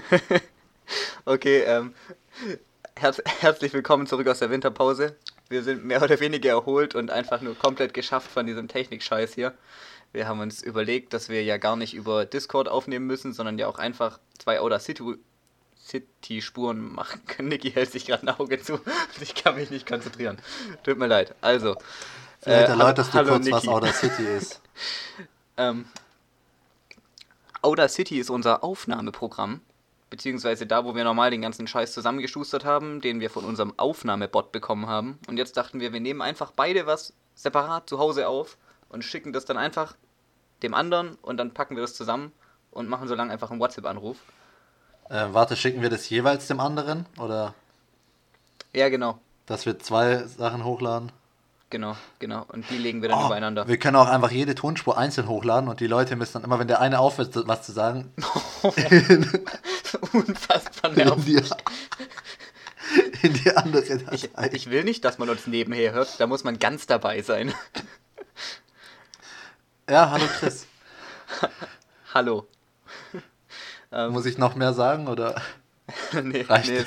[1.24, 1.94] okay, ähm,
[2.96, 5.16] herz herzlich willkommen zurück aus der Winterpause.
[5.48, 9.54] Wir sind mehr oder weniger erholt und einfach nur komplett geschafft von diesem Technikscheiß hier.
[10.12, 13.66] Wir haben uns überlegt, dass wir ja gar nicht über Discord aufnehmen müssen, sondern ja
[13.66, 15.16] auch einfach zwei Audacity
[15.84, 17.48] City-Spuren machen können.
[17.48, 18.80] Niki hält sich gerade ein Auge zu.
[19.20, 20.38] Ich kann mich nicht konzentrieren.
[20.84, 21.34] Tut mir leid.
[21.40, 21.76] Also.
[22.40, 23.52] Vielleicht äh, erläuterst du kurz, Niki.
[23.52, 24.60] was Audacity ist.
[25.56, 25.86] ähm,
[27.62, 29.60] Audacity ist unser Aufnahmeprogramm,
[30.12, 34.52] beziehungsweise da, wo wir normal den ganzen Scheiß zusammengeschustert haben, den wir von unserem Aufnahmebot
[34.52, 35.18] bekommen haben.
[35.26, 38.58] Und jetzt dachten wir, wir nehmen einfach beide was separat zu Hause auf
[38.90, 39.96] und schicken das dann einfach
[40.62, 42.30] dem anderen und dann packen wir das zusammen
[42.72, 44.18] und machen so lange einfach einen WhatsApp-Anruf.
[45.08, 47.06] Äh, warte, schicken wir das jeweils dem anderen?
[47.18, 47.54] Oder?
[48.74, 49.18] Ja, genau.
[49.46, 51.10] Dass wir zwei Sachen hochladen?
[51.72, 52.44] Genau, genau.
[52.48, 53.66] Und die legen wir dann oh, übereinander.
[53.66, 56.68] Wir können auch einfach jede Tonspur einzeln hochladen und die Leute müssen dann immer, wenn
[56.68, 58.12] der eine aufhört, was zu sagen.
[60.12, 61.50] Unfassbar nervig.
[63.22, 63.82] In die, in die andere.
[64.10, 67.54] Ich, ich will nicht, dass man uns nebenher hört, da muss man ganz dabei sein.
[69.88, 70.66] Ja, hallo Chris.
[72.12, 72.46] hallo.
[74.10, 75.40] Muss ich noch mehr sagen oder?
[76.22, 76.84] nee, Reicht nee,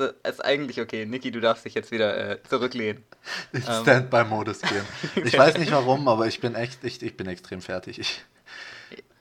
[0.00, 0.14] es?
[0.30, 1.06] ist eigentlich okay.
[1.06, 3.04] Niki, du darfst dich jetzt wieder äh, zurücklehnen.
[3.52, 3.82] In ähm.
[3.82, 4.84] Standby-Modus gehen.
[5.24, 7.98] Ich weiß nicht warum, aber ich bin echt, ich, ich bin extrem fertig.
[7.98, 8.24] Ich,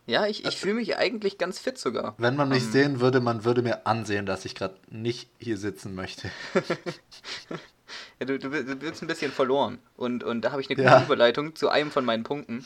[0.08, 2.14] ja, ich, ich fühle mich eigentlich ganz fit sogar.
[2.18, 2.72] Wenn man mich ähm.
[2.72, 6.30] sehen würde, man würde mir ansehen, dass ich gerade nicht hier sitzen möchte.
[8.20, 9.80] ja, du, du, du bist ein bisschen verloren.
[9.98, 11.04] Und, und da habe ich eine gute ja.
[11.04, 12.66] Überleitung zu einem von meinen Punkten.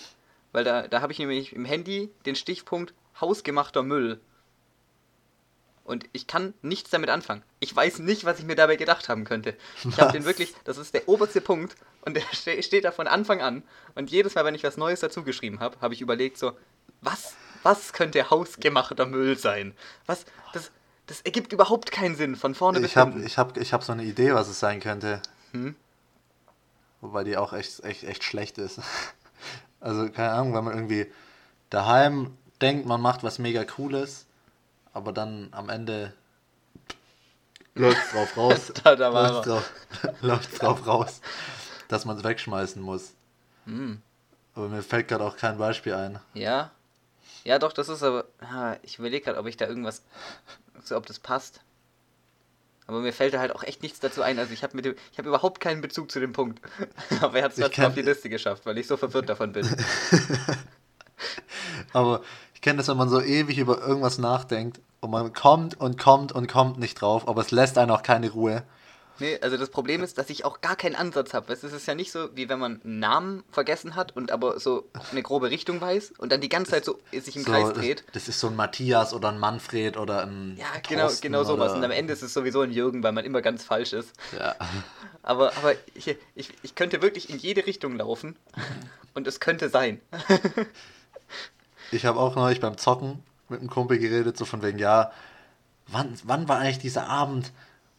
[0.52, 4.20] Weil da, da habe ich nämlich im Handy den Stichpunkt hausgemachter Müll.
[5.90, 7.42] Und ich kann nichts damit anfangen.
[7.60, 9.56] Ich weiß nicht, was ich mir dabei gedacht haben könnte.
[9.84, 13.42] Ich habe den wirklich, das ist der oberste Punkt und der steht da von Anfang
[13.42, 13.64] an.
[13.96, 16.52] Und jedes Mal, wenn ich was Neues dazu geschrieben habe, habe ich überlegt so,
[17.02, 19.74] was, was könnte hausgemachter Müll sein?
[20.06, 20.70] Was, das,
[21.08, 23.26] das ergibt überhaupt keinen Sinn, von vorne bis hinten.
[23.26, 25.24] Ich habe ich hab so eine Idee, was es sein könnte.
[25.54, 25.76] Hm?
[27.02, 28.80] Wobei die auch echt, echt, echt schlecht ist.
[29.82, 31.10] Also, keine Ahnung, wenn man irgendwie
[31.70, 34.26] daheim denkt, man macht was mega Cooles
[34.94, 36.14] aber dann am Ende
[37.76, 38.74] läuft drauf raus.
[38.84, 39.72] da, da läuft, drauf,
[40.22, 41.22] läuft drauf raus,
[41.88, 43.14] dass man es wegschmeißen muss.
[43.66, 43.96] Mm.
[44.56, 46.20] Aber mir fällt gerade auch kein Beispiel ein.
[46.34, 46.72] Ja.
[47.44, 48.26] Ja, doch, das ist aber.
[48.84, 50.04] Ich überlege gerade, ob ich da irgendwas.
[50.92, 51.62] ob das passt.
[52.90, 54.40] Aber mir fällt da halt auch echt nichts dazu ein.
[54.40, 56.60] Also ich habe hab überhaupt keinen Bezug zu dem Punkt.
[57.22, 59.70] aber er hat es trotzdem auf die Liste geschafft, weil ich so verwirrt davon bin.
[61.94, 62.24] aber
[62.60, 66.34] ich kenne das, wenn man so ewig über irgendwas nachdenkt und man kommt und kommt
[66.34, 68.64] und kommt nicht drauf, aber es lässt einen auch keine Ruhe.
[69.20, 71.54] Nee, also das Problem ist, dass ich auch gar keinen Ansatz habe.
[71.54, 74.90] Es ist ja nicht so, wie wenn man einen Namen vergessen hat und aber so
[75.12, 78.04] eine grobe Richtung weiß und dann die ganze Zeit so sich im so, Kreis dreht.
[78.08, 80.58] Das, das, ist so ein Matthias oder ein Manfred oder ein.
[80.58, 81.72] Ja, genau, genau sowas.
[81.72, 84.12] Und am Ende ist es sowieso ein Jürgen, weil man immer ganz falsch ist.
[84.38, 84.56] Ja.
[85.24, 88.38] Aber, aber ich, ich, ich könnte wirklich in jede Richtung laufen
[89.14, 90.00] und es könnte sein.
[91.92, 95.12] Ich habe auch neulich beim Zocken mit einem Kumpel geredet, so von wegen, ja,
[95.88, 97.52] wann, wann war eigentlich dieser Abend,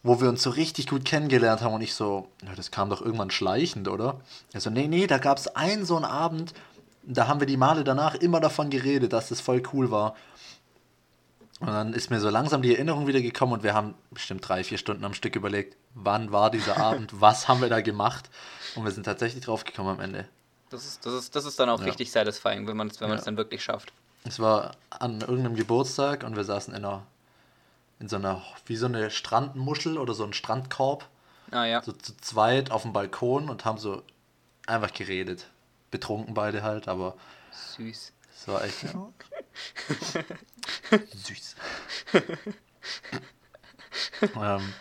[0.03, 3.03] wo wir uns so richtig gut kennengelernt haben und ich so, ja, das kam doch
[3.03, 4.21] irgendwann schleichend, oder?
[4.53, 6.55] Er so, nee, nee, da gab es einen so einen Abend,
[7.03, 10.15] da haben wir die Male danach immer davon geredet, dass das voll cool war.
[11.61, 14.65] Und dann ist mir so langsam die Erinnerung wieder gekommen und wir haben bestimmt drei,
[14.65, 18.31] vier Stunden am Stück überlegt, wann war dieser Abend, was haben wir da gemacht?
[18.77, 20.27] Und wir sind tatsächlich drauf gekommen am Ende.
[20.71, 21.87] Das ist, das ist, das ist dann auch ja.
[21.87, 23.17] richtig satisfying, wenn man es wenn ja.
[23.17, 23.93] dann wirklich schafft.
[24.25, 27.07] Es war an irgendeinem Geburtstag und wir saßen in einer,
[27.99, 31.09] in so einer, wie so eine Strandmuschel oder so ein Strandkorb.
[31.51, 31.83] Ah, ja.
[31.83, 34.03] So zu zweit auf dem Balkon und haben so
[34.67, 35.47] einfach geredet.
[35.91, 37.17] Betrunken beide halt, aber.
[37.77, 38.13] Süß.
[38.37, 38.85] Es war echt.
[38.85, 39.09] Ja.
[41.15, 41.57] Süß.
[44.37, 44.73] ähm,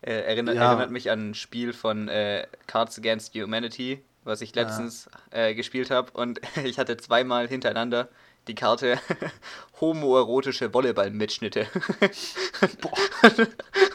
[0.00, 0.70] äh, erinnert, ja.
[0.70, 5.46] erinnert mich an ein Spiel von äh, Cards Against Humanity, was ich letztens ja.
[5.46, 6.12] äh, gespielt habe.
[6.12, 8.08] Und ich hatte zweimal hintereinander
[8.46, 8.98] die Karte
[9.80, 11.66] homoerotische Volleyball-Mitschnitte.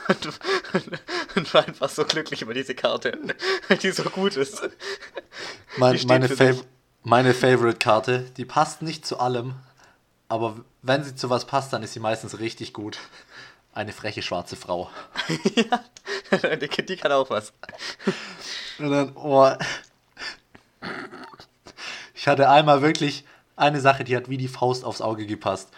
[0.08, 0.25] und,
[0.74, 1.02] und,
[1.36, 3.18] und, war einfach so glücklich über diese Karte,
[3.68, 4.62] weil die so gut ist.
[5.78, 6.63] Mein, meine, Fav
[7.04, 9.56] meine Favorite-Karte, die passt nicht zu allem,
[10.30, 13.00] aber wenn sie zu was passt, dann ist sie meistens richtig gut.
[13.74, 14.90] Eine freche schwarze Frau.
[15.56, 17.54] ja, die, die kann auch was.
[18.78, 19.52] Und dann, oh,
[22.14, 23.26] ich hatte einmal wirklich
[23.56, 25.70] eine Sache, die hat wie die Faust aufs Auge gepasst.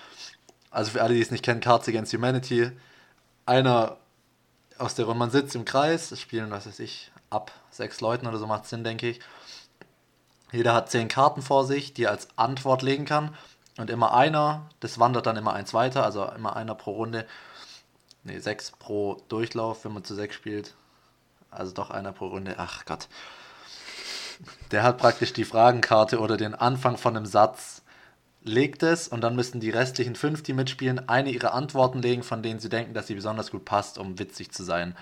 [0.72, 2.72] Also für alle, die es nicht kennen, Cards Against Humanity.
[3.46, 3.98] Einer
[4.78, 8.38] aus der Runde, man sitzt im Kreis, spielen, was weiß ich, ab sechs Leuten oder
[8.38, 9.20] so macht Sinn, denke ich.
[10.52, 13.36] Jeder hat zehn Karten vor sich, die er als Antwort legen kann.
[13.78, 17.26] Und immer einer, das wandert dann immer eins weiter, also immer einer pro Runde.
[18.24, 20.76] Ne, sechs pro Durchlauf, wenn man zu sechs spielt.
[21.52, 22.56] Also doch einer pro Runde.
[22.58, 23.08] Ach Gott.
[24.72, 27.82] Der hat praktisch die Fragenkarte oder den Anfang von einem Satz,
[28.44, 32.44] legt es und dann müssen die restlichen fünf, die mitspielen, eine ihrer Antworten legen, von
[32.44, 34.96] denen sie denken, dass sie besonders gut passt, um witzig zu sein.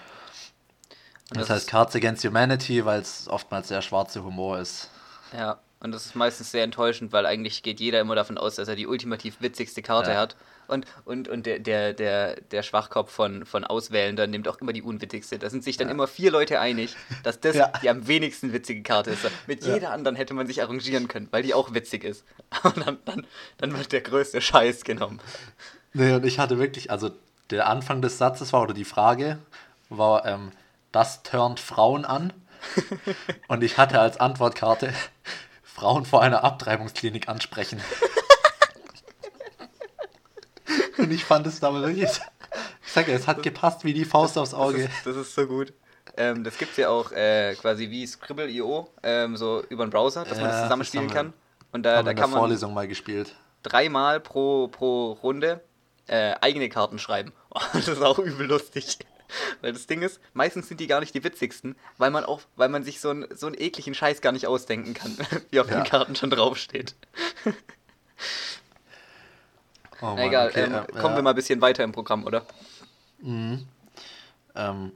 [1.29, 4.89] Das, das heißt Cards Against Humanity, weil es oftmals sehr schwarze Humor ist.
[5.35, 8.69] Ja, und das ist meistens sehr enttäuschend, weil eigentlich geht jeder immer davon aus, dass
[8.69, 10.17] er die ultimativ witzigste Karte ja.
[10.17, 10.37] hat.
[10.69, 14.81] Und, und, und der, der, der, der Schwachkopf von, von Auswählenden nimmt auch immer die
[14.81, 15.37] unwitzigste.
[15.37, 15.93] Da sind sich dann ja.
[15.93, 17.69] immer vier Leute einig, dass das ja.
[17.81, 19.29] die am wenigsten witzige Karte ist.
[19.45, 22.23] Mit jeder anderen hätte man sich arrangieren können, weil die auch witzig ist.
[22.63, 23.27] Und dann, dann,
[23.57, 25.19] dann wird der größte Scheiß genommen.
[25.91, 27.11] Nee, und ich hatte wirklich, also
[27.49, 29.37] der Anfang des Satzes war, oder die Frage
[29.89, 30.51] war, ähm,
[30.91, 32.33] das turnt Frauen an.
[33.47, 34.93] und ich hatte als Antwortkarte
[35.83, 37.81] Frauen vor einer Abtreibungsklinik ansprechen.
[40.97, 42.21] Und ich fand es damals wirklich.
[42.85, 44.83] Ich sage, es hat gepasst wie die Faust aufs Auge.
[44.83, 45.73] Das ist, das ist so gut.
[46.15, 50.23] Ähm, das gibt es ja auch äh, quasi wie Scribble.io, ähm, so über den Browser,
[50.23, 51.33] dass ja, man das zusammenspielen das kann.
[51.73, 53.35] Und da, da kann man Vorlesung mal gespielt.
[53.61, 55.59] Dreimal pro, pro Runde
[56.07, 57.33] äh, eigene Karten schreiben.
[57.73, 58.99] das ist auch übel lustig.
[59.61, 62.69] Weil das Ding ist, meistens sind die gar nicht die witzigsten, weil man auch, weil
[62.69, 65.17] man sich so, ein, so einen ekligen Scheiß gar nicht ausdenken kann,
[65.51, 65.75] wie auf ja.
[65.75, 66.95] den Karten schon draufsteht.
[70.01, 71.15] Oh Mann, Egal, okay, ähm, äh, kommen ja.
[71.15, 72.45] wir mal ein bisschen weiter im Programm, oder?
[73.21, 73.65] Mhm.
[74.53, 74.91] Ähm,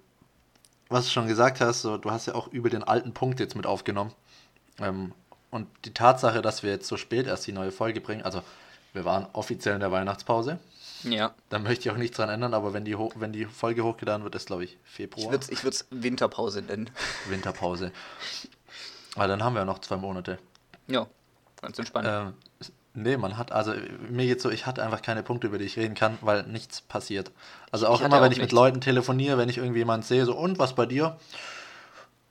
[0.90, 3.56] was du schon gesagt hast, so, du hast ja auch über den alten Punkt jetzt
[3.56, 4.14] mit aufgenommen.
[4.80, 5.14] Ähm,
[5.50, 8.44] und die Tatsache, dass wir jetzt so spät erst die neue Folge bringen, also
[8.94, 10.60] wir waren offiziell in der Weihnachtspause.
[11.04, 11.34] Ja.
[11.50, 14.36] Da möchte ich auch nichts dran ändern, aber wenn die, wenn die Folge hochgeladen wird,
[14.36, 15.34] ist glaube ich Februar.
[15.50, 16.90] Ich würde es Winterpause nennen.
[17.30, 17.92] Winterpause.
[19.16, 20.38] Aber dann haben wir ja noch zwei Monate.
[20.88, 21.08] Ja,
[21.62, 22.08] ganz entspannt.
[22.10, 22.34] Ähm,
[22.94, 23.74] nee, man hat, also
[24.10, 26.82] mir geht so, ich hatte einfach keine Punkte, über die ich reden kann, weil nichts
[26.82, 27.32] passiert.
[27.72, 28.52] Also auch immer, wenn ich nichts.
[28.52, 31.18] mit Leuten telefoniere, wenn ich irgendwie jemanden sehe, so, und was bei dir?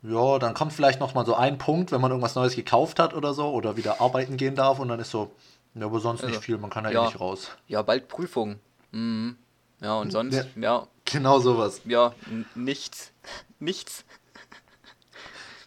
[0.03, 3.15] Ja, dann kommt vielleicht noch mal so ein Punkt, wenn man irgendwas Neues gekauft hat
[3.15, 5.33] oder so, oder wieder arbeiten gehen darf und dann ist so,
[5.79, 7.51] ja, aber sonst also, nicht viel, man kann ja, ja, eh nicht raus.
[7.69, 8.59] Ja, bald Prüfung.
[8.93, 9.37] Mhm.
[9.81, 10.87] Ja, und sonst, ja, ja.
[11.05, 11.83] Genau sowas.
[11.85, 12.15] Ja,
[12.55, 13.13] nichts.
[13.59, 14.05] nichts.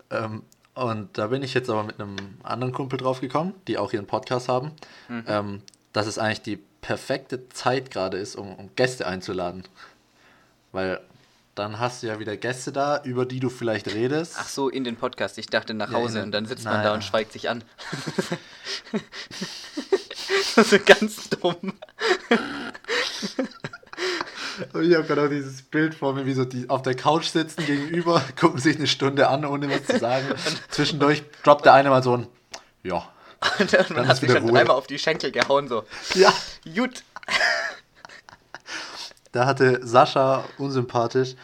[0.09, 3.93] Ähm, und da bin ich jetzt aber mit einem anderen Kumpel drauf gekommen, die auch
[3.93, 4.71] ihren Podcast haben,
[5.07, 5.23] mhm.
[5.27, 5.61] ähm,
[5.93, 9.63] dass es eigentlich die perfekte Zeit gerade ist, um, um Gäste einzuladen.
[10.71, 11.01] Weil
[11.59, 14.35] dann hast du ja wieder Gäste da, über die du vielleicht redest.
[14.39, 15.37] Ach so, in den Podcast.
[15.37, 17.63] Ich dachte nach Hause ja, und dann sitzt man da und schweigt sich an.
[20.55, 21.73] das ist ganz dumm.
[24.81, 27.65] Ich habe gerade auch dieses Bild vor mir, wie so die auf der Couch sitzen
[27.65, 30.27] gegenüber, gucken sich eine Stunde an, ohne was zu sagen.
[30.69, 32.27] Zwischendurch droppt der eine mal so ein
[32.83, 33.07] Ja.
[33.57, 34.59] Und dann, dann hat sich schon Ruhe.
[34.59, 35.85] einmal auf die Schenkel gehauen, so.
[36.15, 36.33] Ja.
[36.75, 37.03] Gut.
[39.31, 41.35] Da hatte Sascha, unsympathisch,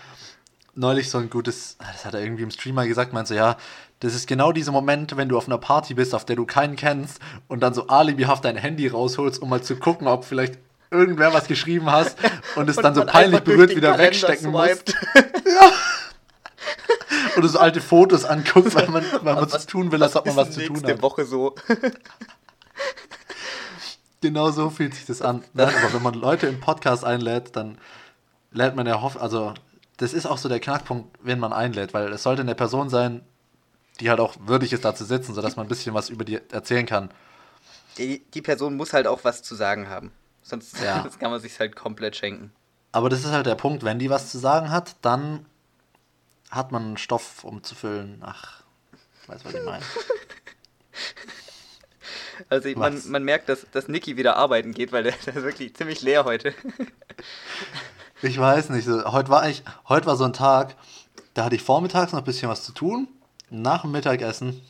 [0.74, 3.58] neulich so ein gutes, das hat er irgendwie im Streamer gesagt, meinte so, ja,
[4.00, 6.76] das ist genau dieser Moment, wenn du auf einer Party bist, auf der du keinen
[6.76, 10.58] kennst und dann so alibihaft dein Handy rausholst, um mal zu gucken, ob vielleicht
[10.92, 12.18] irgendwer was geschrieben hast
[12.56, 14.90] und es und dann so peinlich berührt wieder Kalender wegstecken musst.
[15.16, 15.72] ja.
[17.38, 20.36] Oder so alte Fotos anguckst, weil man, weil man was, tun will, als ob man
[20.36, 21.02] was zu tun hat.
[21.02, 21.56] Woche so.
[24.26, 25.44] Genau so fühlt sich das an.
[25.54, 27.78] Nein, aber wenn man Leute im Podcast einlädt, dann
[28.52, 29.54] lädt man ja hoff, also
[29.98, 33.22] das ist auch so der Knackpunkt, wenn man einlädt, weil es sollte eine Person sein,
[34.00, 36.40] die halt auch würdig ist, da zu sitzen, sodass man ein bisschen was über die
[36.52, 37.12] erzählen kann.
[37.98, 40.12] Die, die Person muss halt auch was zu sagen haben.
[40.42, 41.08] Sonst ja.
[41.20, 42.52] kann man sich halt komplett schenken.
[42.92, 45.46] Aber das ist halt der Punkt, wenn die was zu sagen hat, dann
[46.50, 48.22] hat man einen Stoff, um zu füllen.
[48.26, 48.64] Ach,
[49.28, 49.84] weiß, was ich meine.
[52.50, 55.76] Also man, man merkt, dass, dass Niki wieder arbeiten geht, weil der, der ist wirklich
[55.76, 56.54] ziemlich leer heute.
[58.22, 58.88] Ich weiß nicht.
[58.88, 60.76] Heute war, ich, heute war so ein Tag,
[61.34, 63.08] da hatte ich vormittags noch ein bisschen was zu tun.
[63.50, 64.62] Nach dem Mittagessen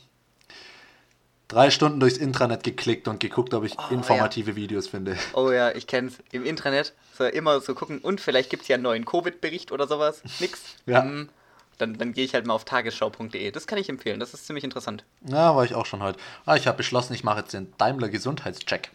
[1.48, 4.56] drei Stunden durchs Intranet geklickt und geguckt, ob ich oh, informative ja.
[4.56, 5.18] Videos finde.
[5.34, 6.18] Oh ja, ich kenn's.
[6.32, 9.88] Im Intranet so immer so gucken und vielleicht gibt es ja einen neuen Covid-Bericht oder
[9.88, 10.22] sowas.
[10.40, 10.62] Nix.
[10.86, 11.02] ja.
[11.02, 11.30] Um,
[11.78, 13.52] dann, dann gehe ich halt mal auf tagesschau.de.
[13.52, 15.04] Das kann ich empfehlen, das ist ziemlich interessant.
[15.28, 16.20] Ja, war ich auch schon heute.
[16.46, 18.92] Ah, ich habe beschlossen, ich mache jetzt den Daimler Gesundheitscheck.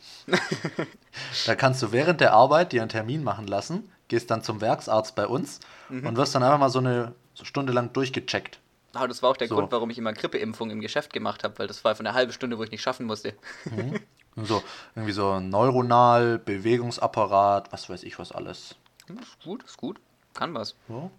[1.47, 5.15] da kannst du während der Arbeit dir einen Termin machen lassen, gehst dann zum Werksarzt
[5.15, 6.07] bei uns mhm.
[6.07, 8.59] und wirst dann einfach mal so eine Stunde lang durchgecheckt.
[8.93, 9.55] Ah, das war auch der so.
[9.55, 12.33] Grund, warum ich immer Grippeimpfung im Geschäft gemacht habe, weil das war von einer halben
[12.33, 13.35] Stunde, wo ich nicht schaffen musste.
[13.65, 14.01] Mhm.
[14.37, 14.63] So,
[14.95, 18.77] irgendwie so neuronal, Bewegungsapparat, was weiß ich was alles.
[19.09, 20.01] Ist gut, ist gut.
[20.35, 20.77] Kann was.
[20.89, 21.11] Ja.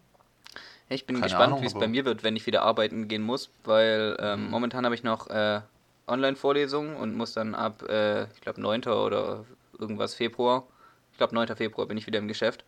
[0.91, 3.49] Ich bin Keine gespannt, wie es bei mir wird, wenn ich wieder arbeiten gehen muss,
[3.63, 4.49] weil ähm, mhm.
[4.51, 5.61] momentan habe ich noch äh,
[6.07, 8.83] Online-Vorlesungen und muss dann ab, äh, ich glaube, 9.
[8.83, 9.45] oder
[9.79, 10.67] irgendwas Februar,
[11.11, 11.55] ich glaube 9.
[11.55, 12.65] Februar bin ich wieder im Geschäft.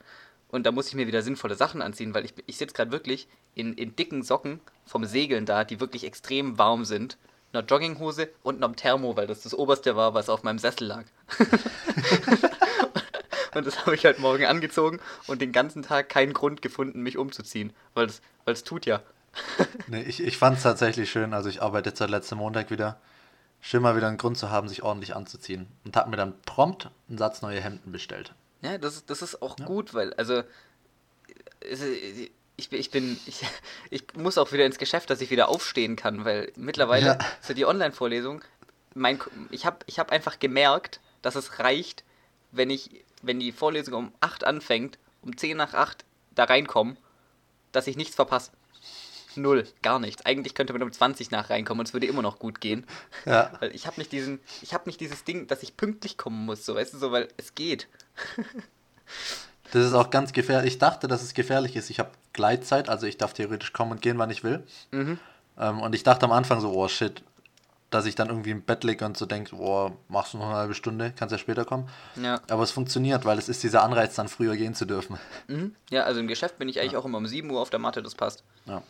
[0.50, 3.28] Und da muss ich mir wieder sinnvolle Sachen anziehen, weil ich, ich sitze gerade wirklich
[3.56, 7.18] in, in dicken Socken vom Segeln da, die wirklich extrem warm sind.
[7.52, 11.06] Einer Jogginghose und einem Thermo, weil das das oberste war, was auf meinem Sessel lag.
[13.56, 17.18] und das habe ich halt morgen angezogen und den ganzen Tag keinen Grund gefunden, mich
[17.18, 19.02] umzuziehen, weil es weil es tut ja.
[19.88, 21.34] nee, ich, ich fand es tatsächlich schön.
[21.34, 23.00] Also ich arbeite jetzt seit letztem Montag wieder.
[23.62, 25.68] Schön mal wieder einen Grund zu haben, sich ordentlich anzuziehen.
[25.86, 28.34] Und habe mir dann prompt einen Satz neue Hemden bestellt.
[28.62, 29.66] Ja, das, das ist auch ja.
[29.66, 30.44] gut, weil, also,
[31.62, 33.46] ich, ich bin, ich,
[33.90, 37.20] ich muss auch wieder ins Geschäft, dass ich wieder aufstehen kann, weil mittlerweile, ja.
[37.42, 38.44] so die Online-Vorlesung,
[38.94, 39.20] mein,
[39.50, 42.04] ich habe ich hab einfach gemerkt, dass es reicht,
[42.52, 46.98] wenn ich, wenn die Vorlesung um 8 anfängt, um 10 nach 8 da reinkomme,
[47.72, 48.52] dass ich nichts verpasse.
[49.36, 50.26] Null, gar nichts.
[50.26, 52.86] Eigentlich könnte man um 20 nach reinkommen und es würde immer noch gut gehen.
[53.26, 53.52] Ja.
[53.60, 56.66] Weil ich habe nicht diesen, ich habe nicht dieses Ding, dass ich pünktlich kommen muss,
[56.66, 57.88] so weißt du, so, weil es geht.
[59.72, 60.74] Das ist auch ganz gefährlich.
[60.74, 61.90] Ich dachte, dass es gefährlich ist.
[61.90, 64.64] Ich habe Gleitzeit, also ich darf theoretisch kommen und gehen, wann ich will.
[64.92, 65.18] Mhm.
[65.58, 67.24] Ähm, und ich dachte am Anfang so, oh shit,
[67.94, 70.56] dass ich dann irgendwie im Bett liege und so denke, oh, machst du noch eine
[70.56, 71.88] halbe Stunde, kannst ja später kommen.
[72.16, 72.42] Ja.
[72.50, 75.18] Aber es funktioniert, weil es ist dieser Anreiz, dann früher gehen zu dürfen.
[75.48, 75.76] Mhm.
[75.90, 77.00] Ja, also im Geschäft bin ich eigentlich ja.
[77.00, 78.44] auch immer um 7 Uhr auf der Matte, das passt.
[78.66, 78.82] Ja.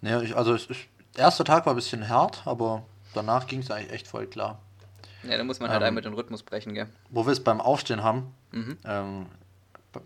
[0.00, 2.82] Ja, ich, also ich, der erste Tag war ein bisschen hart, aber
[3.14, 4.58] danach ging es eigentlich echt voll klar.
[5.22, 6.86] Ja, da muss man halt ähm, einmal den Rhythmus brechen, gell?
[7.10, 8.78] Wo wir es beim Aufstehen haben, mhm.
[8.84, 9.26] ähm,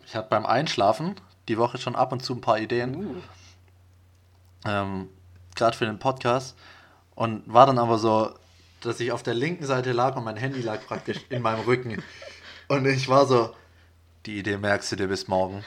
[0.04, 1.14] ich hatte beim Einschlafen
[1.48, 2.94] die Woche schon ab und zu ein paar Ideen.
[2.96, 3.14] Uh.
[4.64, 5.08] Ähm,
[5.54, 6.56] Gerade für den Podcast.
[7.22, 8.34] Und war dann aber so,
[8.80, 12.02] dass ich auf der linken Seite lag und mein Handy lag praktisch in meinem Rücken.
[12.66, 13.54] Und ich war so,
[14.26, 15.64] die Idee merkst du dir bis morgen.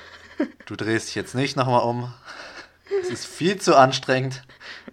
[0.65, 2.13] Du drehst dich jetzt nicht nochmal um.
[3.01, 4.43] Es ist viel zu anstrengend.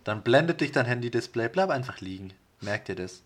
[0.04, 1.49] Dann blendet dich dein Handy-Display.
[1.49, 2.33] Bleib einfach liegen.
[2.61, 3.25] Merkt ihr das?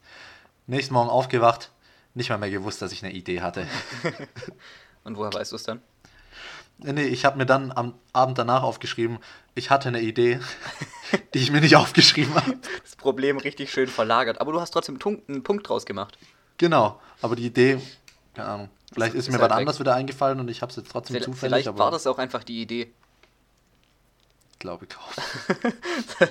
[0.66, 1.72] Nächsten Morgen aufgewacht,
[2.14, 3.66] nicht mal mehr gewusst, dass ich eine Idee hatte.
[5.04, 5.82] Und woher weißt du es dann?
[6.78, 9.18] Nee, ich habe mir dann am Abend danach aufgeschrieben,
[9.54, 10.40] ich hatte eine Idee,
[11.34, 12.58] die ich mir nicht aufgeschrieben habe.
[12.82, 14.40] Das Problem richtig schön verlagert.
[14.40, 16.18] Aber du hast trotzdem einen Punkt draus gemacht.
[16.58, 17.78] Genau, aber die Idee,
[18.34, 18.68] keine Ahnung.
[18.92, 21.14] Vielleicht ist, ist mir halt was anderes wieder eingefallen und ich habe es jetzt trotzdem
[21.14, 21.64] vielleicht, zufällig.
[21.64, 22.92] Vielleicht war das auch einfach die Idee.
[24.58, 26.28] Glaube ich auch.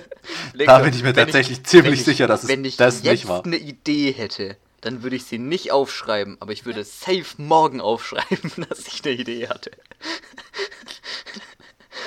[0.66, 3.44] da bin ich mir tatsächlich ich, ziemlich ich, sicher, dass es das nicht war.
[3.44, 7.24] Wenn ich eine Idee hätte, dann würde ich sie nicht aufschreiben, aber ich würde safe
[7.38, 9.70] morgen aufschreiben, dass ich eine Idee hatte.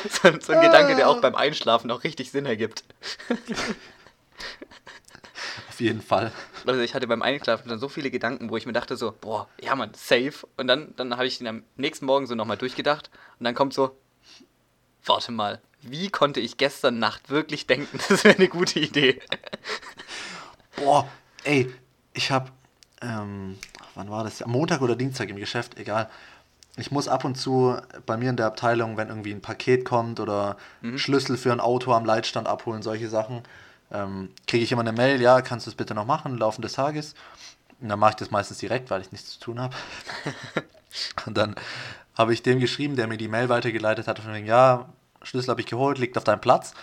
[0.10, 2.84] so, so, ein Gedanke, der auch beim Einschlafen auch richtig Sinn ergibt.
[5.70, 6.32] Auf jeden Fall.
[6.66, 9.48] Also ich hatte beim Einschlafen dann so viele Gedanken, wo ich mir dachte so, boah,
[9.62, 10.48] ja man, safe.
[10.58, 13.10] Und dann, dann habe ich den am nächsten Morgen so nochmal durchgedacht
[13.40, 13.98] und dann kommt so,
[15.06, 19.22] warte mal, wie konnte ich gestern Nacht wirklich denken, das wäre eine gute Idee?
[20.76, 21.10] Boah,
[21.44, 21.74] ey,
[22.14, 22.52] ich habe,
[23.02, 23.58] ähm,
[23.96, 24.42] wann war das?
[24.42, 26.10] Am Montag oder Dienstag im Geschäft, egal.
[26.78, 30.20] Ich muss ab und zu bei mir in der Abteilung, wenn irgendwie ein Paket kommt
[30.20, 30.98] oder mhm.
[30.98, 33.44] Schlüssel für ein Auto am Leitstand abholen, solche Sachen,
[33.92, 36.62] ähm, kriege ich immer eine Mail, ja, kannst du es bitte noch machen, im Laufe
[36.62, 37.16] des Tages.
[37.82, 39.76] Und dann mache ich das meistens direkt, weil ich nichts zu tun habe.
[41.26, 41.56] und dann
[42.18, 44.90] habe ich dem geschrieben, der mir die Mail weitergeleitet hat, von wegen, ja,
[45.22, 46.74] Schlüssel habe ich geholt, liegt auf deinem Platz.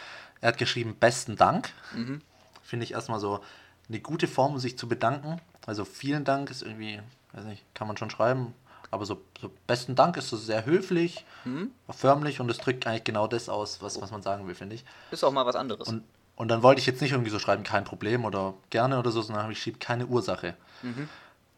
[0.40, 1.70] Er hat geschrieben, besten Dank.
[1.94, 2.22] Mhm.
[2.62, 3.40] Finde ich erstmal so
[3.88, 5.40] eine gute Form, um sich zu bedanken.
[5.66, 7.00] Also vielen Dank ist irgendwie,
[7.32, 8.54] weiß nicht, kann man schon schreiben.
[8.90, 11.70] Aber so, so besten Dank ist so sehr höflich, mhm.
[11.90, 14.84] förmlich und es drückt eigentlich genau das aus, was, was man sagen will, finde ich.
[15.10, 15.88] Ist auch mal was anderes.
[15.88, 16.04] Und,
[16.36, 19.22] und dann wollte ich jetzt nicht irgendwie so schreiben, kein Problem oder gerne oder so,
[19.22, 20.54] sondern habe ich geschrieben, keine Ursache.
[20.82, 21.08] Mhm.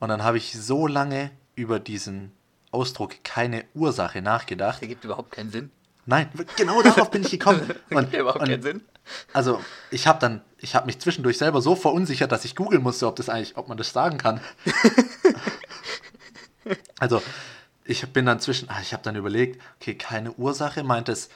[0.01, 2.33] Und dann habe ich so lange über diesen
[2.71, 4.81] Ausdruck keine Ursache nachgedacht.
[4.81, 5.71] Der gibt überhaupt keinen Sinn.
[6.07, 7.75] Nein, genau darauf bin ich gekommen.
[7.91, 8.81] Und, überhaupt keinen Sinn.
[9.33, 13.07] Also, ich habe dann, ich habe mich zwischendurch selber so verunsichert, dass ich googeln musste,
[13.07, 14.41] ob das eigentlich, ob man das sagen kann.
[16.99, 17.23] also,
[17.85, 21.31] ich bin dann zwischen, ah, ich habe dann überlegt, okay, keine Ursache, meint es,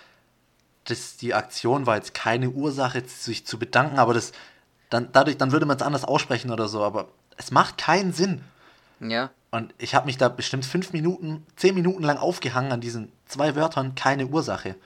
[0.85, 4.33] dass die Aktion war jetzt keine Ursache, sich zu bedanken, aber das,
[4.91, 8.43] dann, dadurch, dann würde man es anders aussprechen oder so, aber es macht keinen Sinn.
[9.01, 9.31] Ja.
[9.51, 13.55] Und ich habe mich da bestimmt fünf Minuten, zehn Minuten lang aufgehangen an diesen zwei
[13.55, 14.77] Wörtern, keine Ursache.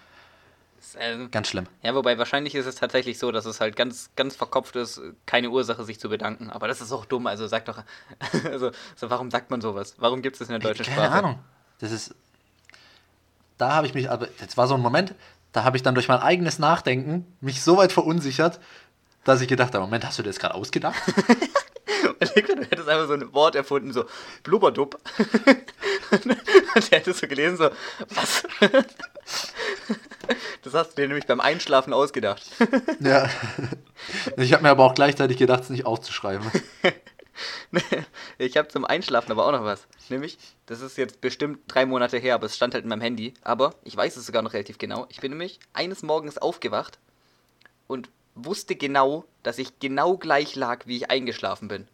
[0.95, 1.66] Also, ganz schlimm.
[1.83, 5.50] Ja, wobei wahrscheinlich ist es tatsächlich so, dass es halt ganz, ganz verkopft ist, keine
[5.50, 6.50] Ursache sich zu bedanken.
[6.50, 7.26] Aber das ist auch dumm.
[7.26, 7.83] Also sag doch,
[8.45, 9.95] also so, warum sagt man sowas?
[9.99, 11.00] Warum gibt es das in der deutschen Sprache?
[11.00, 11.38] Keine Ahnung.
[11.78, 12.14] Das ist,
[13.59, 15.14] da habe ich mich, aber das war so ein Moment,
[15.52, 18.61] da habe ich dann durch mein eigenes Nachdenken mich so weit verunsichert,
[19.25, 20.97] dass ich gedacht habe, Moment, hast du dir das gerade ausgedacht?
[22.19, 24.05] Du hättest einfach so ein Wort erfunden, so
[24.43, 24.99] Blubberdupp.
[26.11, 26.26] Und
[26.90, 27.71] der hätte so gelesen, so,
[28.09, 28.43] was?
[30.62, 32.42] Das hast du dir nämlich beim Einschlafen ausgedacht.
[33.00, 33.30] Ja.
[34.37, 36.50] Ich habe mir aber auch gleichzeitig gedacht, es nicht aufzuschreiben.
[38.38, 39.87] ich habe zum Einschlafen aber auch noch was.
[40.09, 43.35] Nämlich, das ist jetzt bestimmt drei Monate her, aber es stand halt in meinem Handy.
[43.42, 45.06] Aber ich weiß es sogar noch relativ genau.
[45.09, 46.99] Ich bin nämlich eines Morgens aufgewacht
[47.87, 51.87] und wusste genau, dass ich genau gleich lag, wie ich eingeschlafen bin.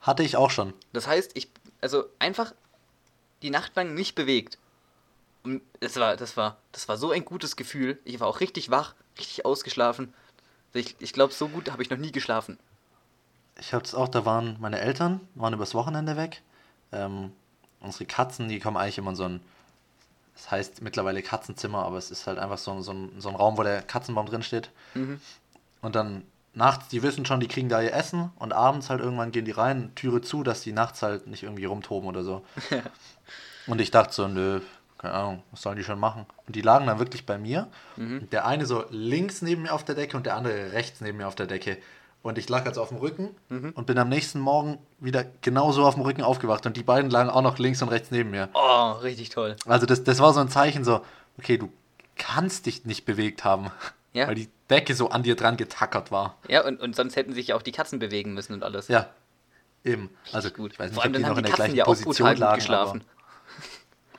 [0.00, 0.74] Hatte ich auch schon.
[0.92, 1.48] Das heißt, ich,
[1.80, 2.52] also einfach
[3.42, 4.58] die Nacht lang nicht bewegt.
[5.42, 7.98] Und das war, das war, das war so ein gutes Gefühl.
[8.04, 10.12] Ich war auch richtig wach, richtig ausgeschlafen.
[10.72, 12.58] Ich, ich glaube, so gut habe ich noch nie geschlafen.
[13.58, 16.42] Ich habe es auch, da waren meine Eltern, waren übers Wochenende weg.
[16.92, 17.32] Ähm,
[17.80, 19.40] unsere Katzen, die kommen eigentlich immer in so ein,
[20.34, 23.58] das heißt mittlerweile Katzenzimmer, aber es ist halt einfach so, so, ein, so ein Raum,
[23.58, 24.70] wo der Katzenbaum drin steht.
[24.94, 25.20] Mhm.
[25.80, 29.32] Und dann nachts, die wissen schon, die kriegen da ihr Essen und abends halt irgendwann
[29.32, 32.44] gehen die rein, Türe zu, dass die nachts halt nicht irgendwie rumtoben oder so.
[33.66, 34.60] und ich dachte so, nö,
[34.98, 36.26] keine Ahnung, was sollen die schon machen?
[36.46, 37.68] Und die lagen dann wirklich bei mir.
[37.96, 38.28] Mhm.
[38.30, 41.28] Der eine so links neben mir auf der Decke und der andere rechts neben mir
[41.28, 41.78] auf der Decke.
[42.20, 43.70] Und ich lag also auf dem Rücken mhm.
[43.74, 46.66] und bin am nächsten Morgen wieder genauso auf dem Rücken aufgewacht.
[46.66, 48.48] Und die beiden lagen auch noch links und rechts neben mir.
[48.54, 49.56] Oh, richtig toll.
[49.66, 51.00] Also das, das war so ein Zeichen so,
[51.38, 51.70] okay, du
[52.16, 53.70] kannst dich nicht bewegt haben.
[54.14, 54.26] Ja.
[54.26, 56.38] Weil die Decke so an dir dran getackert war.
[56.48, 58.88] Ja, und, und sonst hätten sich ja auch die Katzen bewegen müssen und alles.
[58.88, 59.10] Ja,
[59.84, 60.08] eben.
[60.32, 60.72] Also gut.
[60.72, 62.56] Ich weiß nicht, ob die noch in der gleichen ja Position lagen.
[62.56, 63.04] Geschlafen.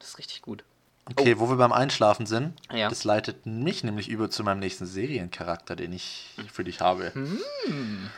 [0.03, 0.63] Anscheinend ist richtig gut.
[1.09, 1.39] Okay, oh.
[1.39, 2.89] wo wir beim Einschlafen sind, ja.
[2.89, 7.13] das leitet mich nämlich über zu meinem nächsten Seriencharakter, den ich für dich habe.
[7.13, 8.09] Hm.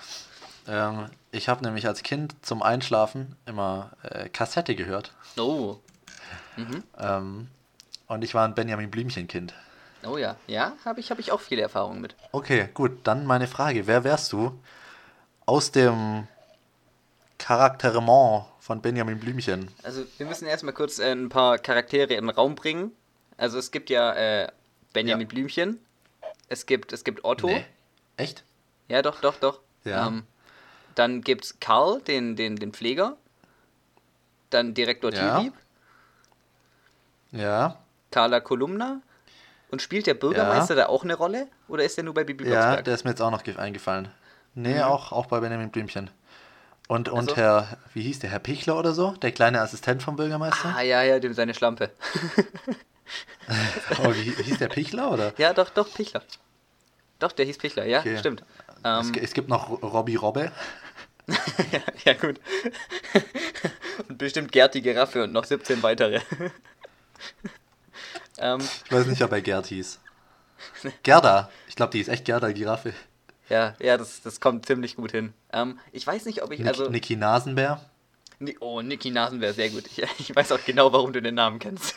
[0.68, 5.13] Ähm, ich habe nämlich als Kind zum Einschlafen immer äh, Kassette gehört.
[5.38, 5.77] Oh.
[6.58, 6.84] Mhm.
[6.98, 7.48] Ähm,
[8.08, 9.54] und ich war ein Benjamin Blümchen-Kind.
[10.06, 12.15] Oh ja, ja, habe ich, hab ich auch viele Erfahrungen mit.
[12.32, 13.88] Okay, gut, dann meine Frage.
[13.88, 14.60] Wer wärst du
[15.48, 16.27] aus dem
[17.39, 19.68] Charakterement von Benjamin Blümchen.
[19.84, 22.92] Also wir müssen erstmal kurz äh, ein paar Charaktere in den Raum bringen.
[23.38, 24.48] Also es gibt ja äh,
[24.92, 25.34] Benjamin ja.
[25.34, 25.80] Blümchen,
[26.50, 27.46] es gibt, es gibt Otto.
[27.46, 27.64] Nee.
[28.18, 28.44] Echt?
[28.88, 29.60] Ja, doch, doch, doch.
[29.84, 30.08] Ja.
[30.08, 30.24] Ähm,
[30.96, 33.18] dann es Karl, den, den, den Pfleger.
[34.50, 35.38] Dann Direktor ja.
[35.38, 35.54] Tillieb.
[37.34, 37.78] Ja.
[38.10, 39.01] Carla Kolumna.
[39.70, 40.86] Und spielt der Bürgermeister ja.
[40.86, 41.50] da auch eine Rolle?
[41.68, 44.08] Oder ist der nur bei Bibi Ja, der ist mir jetzt auch noch eingefallen.
[44.56, 44.84] Nee, mhm.
[44.84, 46.10] auch, auch bei Benjamin Blümchen.
[46.88, 47.36] Und, und also?
[47.36, 49.12] Herr, wie hieß der, Herr Pichler oder so?
[49.12, 50.76] Der kleine Assistent vom Bürgermeister?
[50.76, 51.92] Ah, ja, ja, dem seine Schlampe.
[54.04, 55.34] oh, wie, hieß der Pichler, oder?
[55.38, 56.22] Ja, doch, doch, Pichler.
[57.18, 58.18] Doch, der hieß Pichler, ja, okay.
[58.20, 58.44] stimmt.
[58.84, 60.52] Es, ähm, es, gibt noch Robby Robbe.
[61.72, 62.40] ja, ja, gut.
[64.10, 66.22] und bestimmt Gerd die Giraffe und noch 17 weitere.
[68.38, 70.00] ähm, ich weiß nicht, ob er Gerd hieß.
[71.02, 71.50] Gerda.
[71.68, 72.94] Ich glaube, die ist echt Gerda Giraffe.
[73.50, 75.34] Ja, ja, das, das kommt ziemlich gut hin.
[75.53, 76.66] Ähm, ich weiß nicht, ob ich.
[76.66, 77.79] also Niki Nasenbär?
[78.60, 79.86] Oh, Niki Nasenbär, sehr gut.
[79.88, 81.96] Ich, ich, weiß auch genau, warum du den Namen kennst.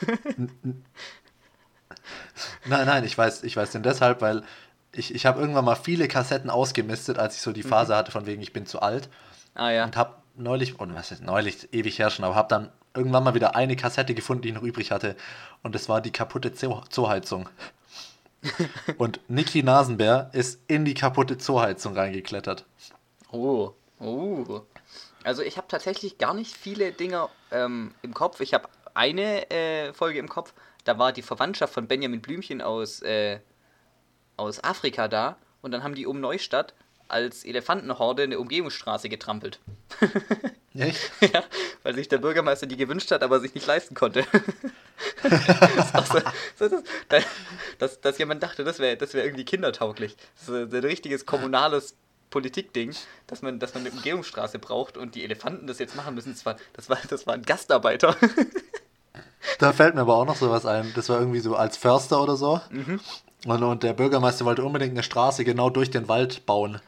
[2.67, 4.45] nein, nein, ich weiß, ich weiß den deshalb, weil
[4.93, 7.63] ich, ich habe irgendwann mal viele Kassetten ausgemistet, als ich so die.
[7.63, 7.97] Phase mhm.
[7.97, 9.09] hatte, von wegen, ich bin zu alt.
[9.55, 9.85] Ah ja.
[9.85, 13.35] Und habe neulich, und was ist neulich, ewig her schon, aber habe dann irgendwann mal
[13.35, 15.17] wieder eine Kassette gefunden, die ich noch übrig hatte.
[15.63, 17.49] Und das war die kaputte Zooheizung.
[18.99, 22.65] Und Niki Nasenbär ist in die kaputte Zooheizung reingeklettert.
[23.33, 24.61] Oh, oh.
[25.25, 28.41] Also ich habe tatsächlich gar nicht viele Dinge ähm, im Kopf.
[28.41, 33.03] Ich habe eine äh, Folge im Kopf, da war die Verwandtschaft von Benjamin Blümchen aus,
[33.03, 33.41] äh,
[34.37, 36.75] aus Afrika da und dann haben die um Neustadt
[37.09, 39.59] als Elefantenhorde eine Umgehungsstraße getrampelt.
[40.75, 41.11] Echt?
[41.33, 41.43] ja,
[41.83, 44.25] weil sich der Bürgermeister die gewünscht hat, aber sich nicht leisten konnte.
[45.23, 46.09] das
[46.59, 47.25] so, so, das,
[47.79, 50.17] dass, dass jemand dachte, das wäre das wär irgendwie kindertauglich.
[50.39, 51.95] Das ist ein richtiges kommunales
[52.31, 52.95] Politikding,
[53.27, 56.33] dass man, dass man eine Umgehungsstraße braucht und die Elefanten das jetzt machen müssen.
[56.33, 58.17] Das war, das war, das waren Gastarbeiter.
[59.59, 60.93] da fällt mir aber auch noch sowas ein.
[60.95, 62.61] Das war irgendwie so als Förster oder so.
[62.71, 63.01] Mhm.
[63.47, 66.81] Und, und der Bürgermeister wollte unbedingt eine Straße genau durch den Wald bauen.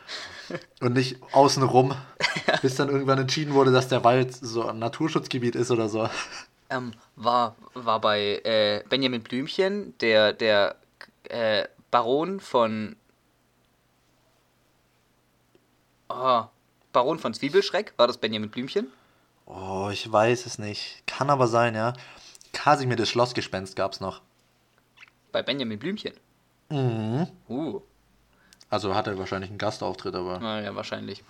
[0.81, 1.95] Und nicht außenrum,
[2.63, 6.09] bis dann irgendwann entschieden wurde, dass der Wald so ein Naturschutzgebiet ist oder so.
[6.71, 10.77] Ähm, war, war bei äh, Benjamin Blümchen, der, der
[11.29, 12.97] äh, Baron von.
[16.09, 16.43] Oh,
[16.93, 18.89] Baron von Zwiebelschreck, war das Benjamin Blümchen?
[19.47, 21.05] Oh, ich weiß es nicht.
[21.07, 21.93] Kann aber sein, ja.
[22.53, 24.21] Kasimir das Schlossgespenst gab's noch.
[25.31, 26.15] Bei Benjamin Blümchen?
[26.70, 27.26] Mhm.
[27.48, 27.80] Uh.
[28.70, 30.38] Also hat er wahrscheinlich einen Gastauftritt, aber.
[30.40, 31.24] Na, ja, wahrscheinlich.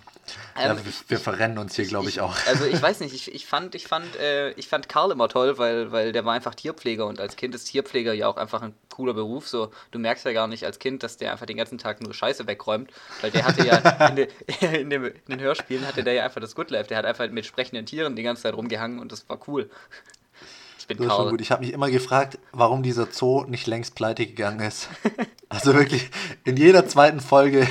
[0.57, 2.37] Ja, ähm, wir, wir verrennen uns hier, glaube ich, ich, auch.
[2.47, 5.57] Also ich weiß nicht, ich, ich fand, ich fand, äh, ich fand Karl immer toll,
[5.57, 8.75] weil, weil der war einfach Tierpfleger und als Kind ist Tierpfleger ja auch einfach ein
[8.91, 9.49] cooler Beruf.
[9.49, 12.13] So, du merkst ja gar nicht als Kind, dass der einfach den ganzen Tag nur
[12.13, 12.91] Scheiße wegräumt,
[13.23, 13.77] weil der hatte ja
[14.09, 14.29] in, de,
[14.79, 16.89] in, dem, in den Hörspielen hatte der ja einfach das Good Life.
[16.89, 19.71] Der hat einfach mit sprechenden Tieren die ganze Zeit rumgehangen und das war cool.
[20.91, 21.23] Ich bin Das ist Karl.
[21.27, 21.41] schon gut.
[21.41, 24.89] Ich habe mich immer gefragt, warum dieser Zoo nicht längst pleite gegangen ist.
[25.53, 26.11] Also wirklich
[26.45, 27.67] in jeder zweiten Folge.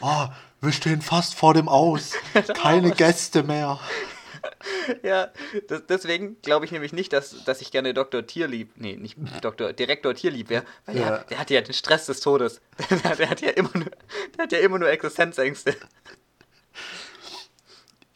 [0.00, 0.26] Oh,
[0.60, 2.12] wir stehen fast vor dem Aus.
[2.54, 3.80] Keine Gäste mehr.
[5.02, 5.32] Ja,
[5.66, 8.24] das, deswegen glaube ich nämlich nicht, dass, dass ich gerne Dr.
[8.28, 9.72] Tierlieb, nee, nicht Dr.
[9.72, 11.04] Direktor Tierlieb wäre, weil Ja.
[11.08, 12.60] der, der hat ja den Stress des Todes.
[13.02, 13.90] Der, der, hat ja immer nur,
[14.36, 15.74] der hat ja immer nur Existenzängste.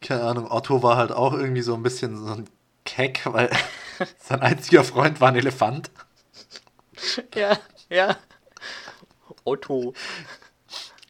[0.00, 2.48] Keine Ahnung, Otto war halt auch irgendwie so ein bisschen so ein
[2.88, 3.50] Keck, weil
[4.18, 5.90] sein einziger Freund war ein Elefant.
[7.34, 7.58] Ja,
[7.90, 8.16] ja.
[9.44, 9.92] Otto.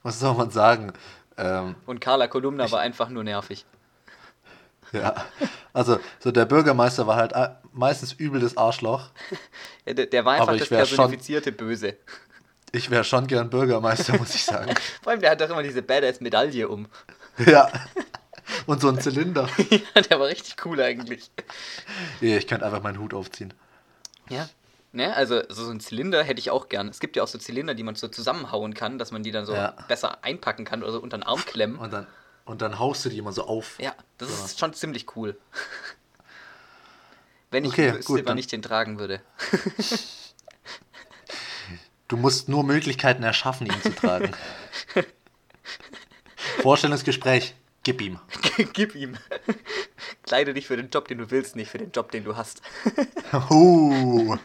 [0.02, 0.92] Was soll man sagen?
[1.36, 3.64] Ähm, Und Carla Kolumna war einfach nur nervig.
[4.92, 5.14] ja,
[5.72, 9.10] also so der Bürgermeister war halt äh, meistens übel das Arschloch.
[9.86, 11.96] Ja, der, der war einfach ich das wär schon- personifizierte Böse.
[12.72, 14.74] Ich wäre schon gern Bürgermeister, muss ich sagen.
[15.02, 16.86] Vor allem, der hat doch immer diese Badass-Medaille um.
[17.46, 17.70] Ja.
[18.66, 19.48] Und so ein Zylinder.
[19.94, 21.30] ja, der war richtig cool eigentlich.
[22.20, 23.52] Ich könnte einfach meinen Hut aufziehen.
[24.28, 24.48] Ja.
[24.92, 26.88] Ne, also so ein Zylinder hätte ich auch gern.
[26.88, 29.44] Es gibt ja auch so Zylinder, die man so zusammenhauen kann, dass man die dann
[29.44, 29.72] so Ja.
[29.86, 31.76] besser einpacken kann oder so unter den Arm klemmen.
[31.78, 32.06] Und dann,
[32.46, 33.78] und dann haust du die immer so auf.
[33.78, 34.44] Ja, das So.
[34.46, 35.36] ist schon ziemlich cool.
[37.50, 39.20] Wenn ich Okay, wüsste, wann dann- ich den tragen würde.
[42.08, 44.32] Du musst nur Möglichkeiten erschaffen, ihn zu tragen.
[46.62, 47.54] Vorstellungsgespräch,
[47.88, 48.18] gib ihm.
[48.74, 49.16] Gib ihm.
[50.22, 52.60] Kleide dich für den Job, den du willst, nicht für den Job, den du hast.
[53.50, 54.36] Uh.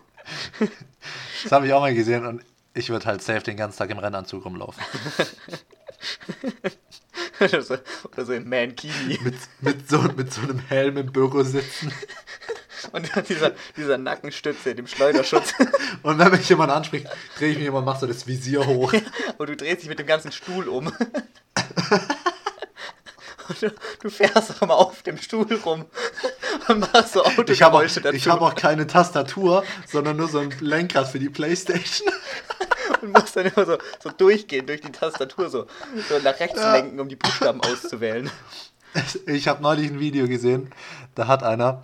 [1.43, 2.41] Das habe ich auch mal gesehen und
[2.73, 4.81] ich würde halt safe den ganzen Tag im Rennanzug rumlaufen.
[7.41, 7.77] oder, so,
[8.13, 9.19] oder so im Mankini.
[9.21, 11.91] Mit, mit, so, mit so einem Helm im Büro sitzen.
[12.93, 15.53] Und dieser, dieser Nackenstütze, dem Schleuderschutz.
[16.01, 18.93] Und wenn mich jemand anspricht, drehe ich mich immer und mache so das Visier hoch.
[19.37, 20.93] Und du drehst dich mit dem ganzen Stuhl um.
[23.59, 25.85] Du, du fährst auch immer auf dem Stuhl rum
[26.67, 28.09] und machst so Ich habe auch, dazu.
[28.09, 32.11] ich hab auch keine Tastatur, sondern nur so ein Lenkrad für die Playstation.
[33.01, 35.67] und musst dann immer so, so durchgehen durch die Tastatur, so,
[36.09, 38.29] so nach rechts lenken, um die Buchstaben auszuwählen.
[39.25, 40.71] Ich habe neulich ein Video gesehen,
[41.15, 41.83] da hat einer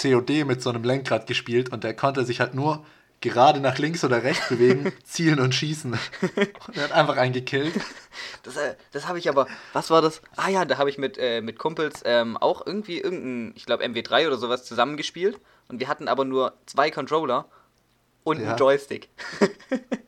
[0.00, 2.84] COD mit so einem Lenkrad gespielt und der konnte sich halt nur
[3.30, 5.92] gerade nach links oder rechts bewegen, zielen und schießen.
[6.66, 7.74] Und er hat einfach einen gekillt.
[8.44, 10.22] Das, äh, das habe ich aber, was war das?
[10.36, 13.84] Ah ja, da habe ich mit, äh, mit Kumpels ähm, auch irgendwie irgendein, ich glaube
[13.84, 15.40] MW3 oder sowas zusammengespielt.
[15.68, 17.46] Und wir hatten aber nur zwei Controller
[18.22, 18.50] und Ja.
[18.50, 19.08] einen Joystick.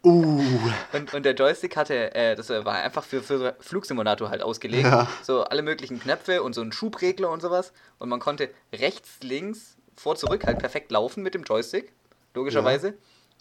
[0.04, 0.42] Uh,
[0.92, 4.84] Und, und der Joystick hatte, äh, das war einfach für, für Flugsimulator halt ausgelegt.
[4.84, 5.08] Ja.
[5.22, 7.72] So alle möglichen Knöpfe und so ein Schubregler und sowas.
[7.98, 11.92] Und man konnte rechts, links, vor, zurück halt perfekt laufen mit dem Joystick,
[12.36, 12.94] logischerweise.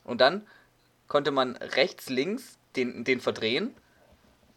[0.03, 0.47] Und dann
[1.08, 3.75] konnte man rechts, links den, den verdrehen.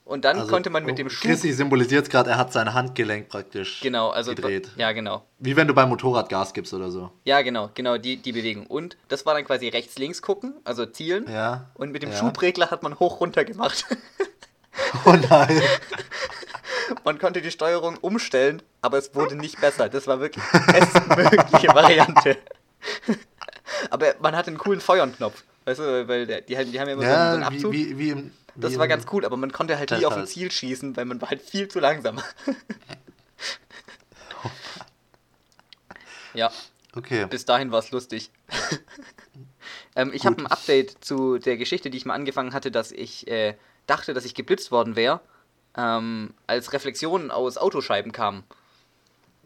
[0.04, 1.28] Und dann also, konnte man mit oh, dem Schub.
[1.28, 4.34] Chrissy symbolisiert es gerade, er hat sein Handgelenk praktisch Genau, also.
[4.34, 4.70] gedreht.
[4.76, 5.26] Ja, genau.
[5.38, 7.10] Wie wenn du beim Motorrad Gas gibst oder so.
[7.24, 8.66] Ja, genau, genau, die, die Bewegung.
[8.66, 11.30] Und das war dann quasi rechts, links gucken, also zielen.
[11.30, 11.70] Ja.
[11.74, 12.16] Und mit dem ja.
[12.16, 13.84] Schubregler hat man hoch runter gemacht.
[15.04, 15.60] Oh nein.
[17.04, 19.88] Man konnte die Steuerung umstellen, aber es wurde nicht besser.
[19.88, 22.38] Das war wirklich die bestmögliche Variante.
[23.90, 25.44] Aber man hatte einen coolen Feuerknopf.
[25.64, 27.56] Weißt du, weil die, haben- die haben ja immer so einen, so einen Ja, wie,
[27.56, 27.72] Abzug.
[27.72, 28.32] wie, wie im.
[28.54, 30.26] das war ganz cool, aber man konnte halt nie auf ein.
[30.26, 32.20] Ziel schießen, weil man war halt viel zu langsam.
[36.34, 36.50] ja,
[36.96, 37.26] Okay.
[37.26, 38.30] bis dahin war es lustig.
[39.96, 43.28] ähm, ich habe ein Update zu der Geschichte, die ich mal angefangen hatte, dass ich
[43.28, 43.54] äh,
[43.86, 45.20] dachte, dass ich geblitzt worden wäre,
[45.76, 48.44] ähm, als Reflexionen aus Autoscheiben kamen.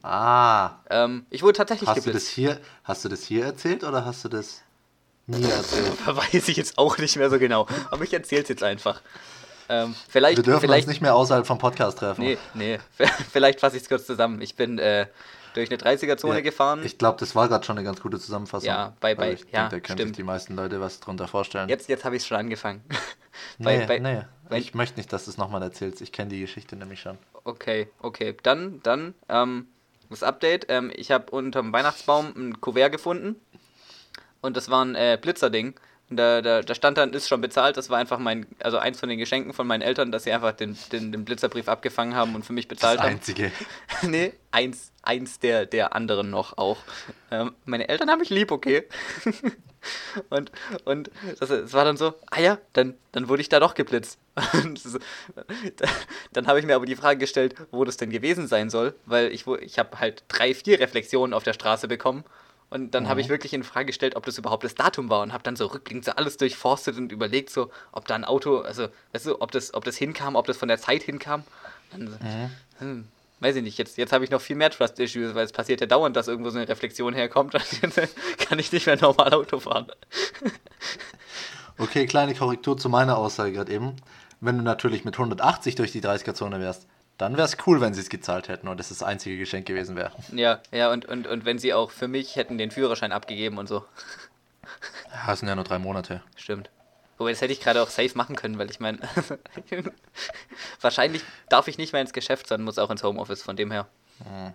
[0.03, 0.79] Ah.
[0.91, 2.29] Ähm, ich wurde tatsächlich Hast du, das geblitzt.
[2.29, 4.63] hier, hast du das hier erzählt oder hast du das
[5.27, 6.07] mir erzählt?
[6.07, 7.67] Weiß ich jetzt auch nicht mehr so genau.
[7.91, 9.01] Aber ich erzähl's jetzt einfach.
[9.69, 12.21] Ähm, vielleicht, Wir dürfen vielleicht, uns nicht mehr außerhalb vom Podcast treffen.
[12.23, 12.79] Nee, nee.
[13.33, 14.41] Vielleicht fasse ich es kurz zusammen.
[14.43, 15.07] Ich bin äh,
[15.55, 16.83] durch eine 30er-Zone Ja, gefahren.
[16.85, 18.67] Ich glaube, das war gerade schon eine ganz gute Zusammenfassung.
[18.67, 20.09] Ja, bei- bei- Also ich ja, denke, da können stimmt.
[20.11, 21.69] sich die meisten Leute was drunter vorstellen.
[21.69, 22.83] Jetzt, jetzt habe ich es schon angefangen.
[23.59, 24.23] nee, bei, bei, nee.
[24.49, 26.01] bei- ich möchte nicht, dass du es nochmal erzählst.
[26.03, 27.17] Ich kenne die Geschichte nämlich schon.
[27.45, 28.37] Okay, okay.
[28.43, 29.69] Dann, dann, ähm,
[30.13, 30.67] das Update.
[30.69, 33.37] Ähm, ich habe unterm Weihnachtsbaum ein Kuvert gefunden.
[34.41, 35.75] Und das war ein äh, Blitzerding.
[36.17, 37.77] Da, da, da stand dann, ist schon bezahlt.
[37.77, 40.53] Das war einfach mein, also eins von den Geschenken von meinen Eltern, dass sie einfach
[40.53, 43.11] den, den, den Blitzerbrief abgefangen haben und für mich Das bezahlt haben.
[43.11, 43.53] Einzige.
[44.03, 46.79] nee, eins, eins der, der anderen noch auch.
[47.31, 48.85] Ähm, meine Eltern haben mich lieb, okay.
[50.31, 50.53] und
[50.85, 54.19] und das, es war dann so, ah ja, dann, dann wurde ich da doch geblitzt.
[54.65, 54.99] Und so,
[55.77, 55.89] da-
[56.33, 59.33] dann habe ich mir aber die Frage gestellt, wo das denn gewesen sein soll, weil
[59.33, 62.25] ich, ich habe halt drei, vier Reflexionen auf der Straße bekommen.
[62.73, 65.35] Und dann habe ich wirklich in Frage gestellt, ob das überhaupt das Datum war und
[65.35, 68.89] habe dann so rückblickend so alles durchforstet und überlegt, so, ob da ein Auto, also,
[69.13, 71.45] weißt du, ob das, ob das hinkam, ob das von der Zeit hinkam.
[71.91, 72.17] Dann so,
[72.79, 73.09] hm,
[73.41, 75.87] weiß ich nicht, jetzt, jetzt habe ich noch viel mehr Trust-Issues, weil es passiert ja
[75.87, 77.53] dauernd, dass irgendwo so eine Reflexion herkommt.
[77.53, 78.01] Jetzt
[78.39, 79.93] kann ich nicht mehr normal Auto fahren.
[81.77, 83.97] Okay, kleine Korrektur zu meiner Aussage gerade eben.
[84.41, 86.87] Wenn du natürlich mit 180 durch die 30er-Zone wärst,
[87.19, 89.97] dann wäre es cool, wenn sie es gezahlt hätten und es das einzige Geschenk gewesen
[89.97, 90.13] wäre.
[90.33, 93.69] Ja, ja, und, und, und wenn sie auch für mich hätten den Führerschein abgegeben und
[93.69, 93.85] so.
[95.11, 96.23] Ja, das sind ja nur drei Monate.
[96.37, 96.71] Stimmt.
[97.19, 98.99] Wobei, das hätte ich gerade auch safe machen können, weil ich meine,
[100.81, 103.87] wahrscheinlich darf ich nicht mehr ins Geschäft, sondern muss auch ins Homeoffice, von dem her.
[104.25, 104.53] Hm.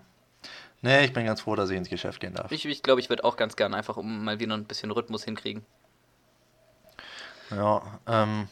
[0.82, 2.52] Nee, ich bin ganz froh, dass ich ins Geschäft gehen darf.
[2.52, 4.92] Ich glaube, ich, glaub, ich würde auch ganz gern einfach, um mal wieder ein bisschen
[4.92, 5.66] Rhythmus hinkriegen.
[7.50, 8.48] Ja, ähm,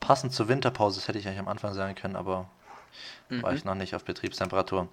[0.00, 2.48] passend zur Winterpause, das hätte ich eigentlich am Anfang sagen können, aber
[3.28, 3.42] mhm.
[3.42, 4.88] war ich noch nicht auf Betriebstemperatur.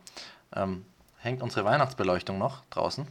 [0.55, 0.85] Ähm,
[1.17, 3.07] hängt unsere Weihnachtsbeleuchtung noch draußen.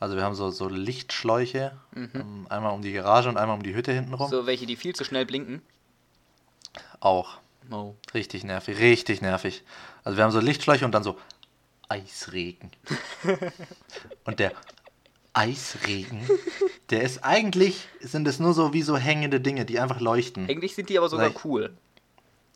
[0.00, 2.10] Also wir haben so, so Lichtschläuche, mhm.
[2.14, 4.28] ähm, einmal um die Garage und einmal um die Hütte hinten rum.
[4.28, 5.62] So welche, die viel zu schnell blinken?
[7.00, 7.38] Auch.
[7.70, 7.94] Oh.
[8.12, 9.62] Richtig nervig, richtig nervig.
[10.02, 11.16] Also wir haben so Lichtschläuche und dann so
[11.88, 12.70] Eisregen.
[14.24, 14.52] und der
[15.32, 16.28] Eisregen,
[16.90, 20.48] der ist eigentlich, sind es nur so wie so hängende Dinge, die einfach leuchten.
[20.48, 21.76] Eigentlich sind die aber sogar ich, cool.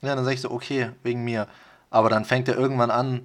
[0.02, 1.48] Ja, dann sag ich so, okay, wegen mir.
[1.90, 3.22] Aber dann fängt er irgendwann an,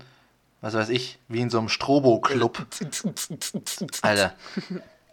[0.62, 2.66] was weiß ich, wie in so einem Strobo-Club.
[4.02, 4.34] Alter.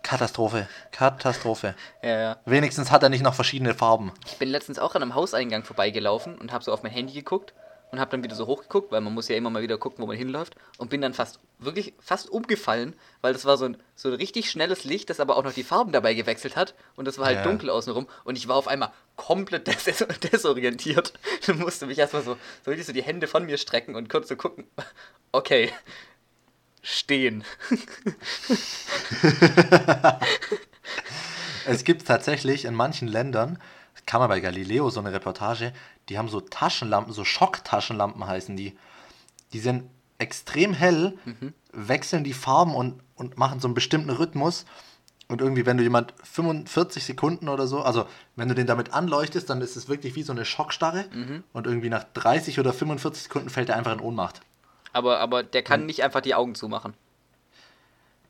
[0.03, 0.69] Katastrophe.
[0.93, 1.75] Katastrophe.
[2.03, 2.37] Ja, ja.
[2.47, 4.13] Wenigstens hat er nicht noch verschiedene Farben.
[4.27, 7.53] Ich bin letztens auch an einem Hauseingang vorbeigelaufen und habe so auf mein Handy geguckt
[7.91, 10.07] und habe dann wieder so hochgeguckt, weil man muss ja immer mal wieder gucken, wo
[10.07, 14.09] man hinläuft und bin dann fast wirklich fast umgefallen, weil das war so ein so
[14.09, 17.19] ein richtig schnelles Licht, das aber auch noch die Farben dabei gewechselt hat und das
[17.19, 17.45] war halt ja.
[17.45, 21.13] dunkel außenrum und ich war auf einmal komplett des desorientiert.
[21.41, 24.29] Ich musste mich erstmal so so richtig so die Hände von mir strecken und kurz
[24.29, 24.65] so gucken.
[25.33, 25.71] Okay.
[26.83, 27.45] Stehen.
[31.67, 33.59] es gibt tatsächlich in manchen Ländern
[34.07, 35.73] kam man bei Galileo so eine Reportage,
[36.11, 38.77] die haben so Taschenlampen, so Schocktaschenlampen heißen die.
[39.53, 41.55] Die sind extrem hell, mhm.
[41.73, 44.67] wechseln die Farben und, und machen so einen bestimmten Rhythmus.
[45.29, 49.49] Und irgendwie, wenn du jemand 45 Sekunden oder so, also wenn du den damit anleuchtest,
[49.49, 51.05] dann ist es wirklich wie so eine Schockstarre.
[51.13, 51.45] Mhm.
[51.53, 54.41] Und irgendwie nach 30 oder 45 Sekunden fällt er einfach in Ohnmacht.
[54.93, 56.95] Aber, aber der kann und, nicht einfach die Augen zumachen.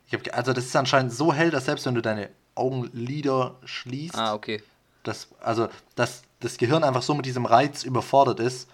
[0.07, 4.19] Ich hab, also das ist anscheinend so hell, dass selbst wenn du deine Augenlider schließt,
[4.19, 4.62] ah, okay
[5.03, 8.68] das, also, dass das Gehirn einfach so mit diesem Reiz überfordert ist.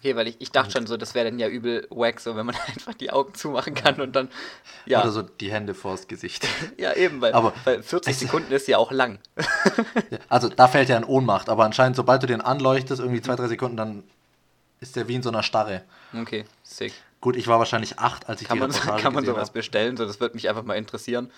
[0.00, 2.46] Okay, weil ich, ich dachte schon so, das wäre dann ja übel wack, so wenn
[2.46, 4.30] man einfach die Augen zumachen kann und dann.
[4.86, 5.02] Ja.
[5.02, 6.48] Oder so die Hände vors Gesicht.
[6.78, 9.18] ja, eben, weil, aber, weil 40 also, Sekunden ist ja auch lang.
[10.30, 13.48] also da fällt er in Ohnmacht, aber anscheinend, sobald du den anleuchtest, irgendwie zwei, drei
[13.48, 14.04] Sekunden, dann
[14.80, 15.82] ist der wie in so einer Starre.
[16.18, 16.94] Okay, sick.
[17.20, 19.52] Gut, ich war wahrscheinlich acht, als ich kann die man, Kann man sowas hab.
[19.52, 19.98] bestellen?
[19.98, 21.30] So, das würde mich einfach mal interessieren.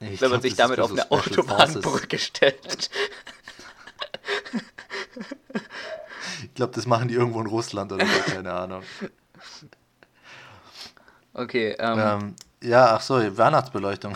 [0.00, 2.90] Ich wenn glaub, man sich damit auf eine Autobahnbrücke stellt.
[6.42, 8.82] Ich glaube, das machen die irgendwo in Russland oder so, keine Ahnung.
[11.34, 11.98] Okay, ähm.
[11.98, 14.14] ähm ja, ach so, Weihnachtsbeleuchtung.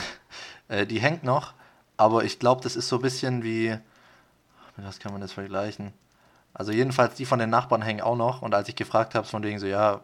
[0.69, 1.53] Äh, die hängt noch,
[1.97, 3.69] aber ich glaube, das ist so ein bisschen wie.
[4.77, 5.93] Mit was kann man das vergleichen?
[6.55, 8.43] Also, jedenfalls, die von den Nachbarn hängen auch noch.
[8.43, 10.01] Und als ich gefragt habe, von denen so, ja,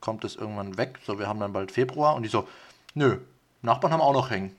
[0.00, 0.98] kommt es irgendwann weg?
[1.04, 2.14] So, wir haben dann bald Februar.
[2.14, 2.48] Und die so,
[2.94, 3.18] nö,
[3.62, 4.56] Nachbarn haben auch noch hängen.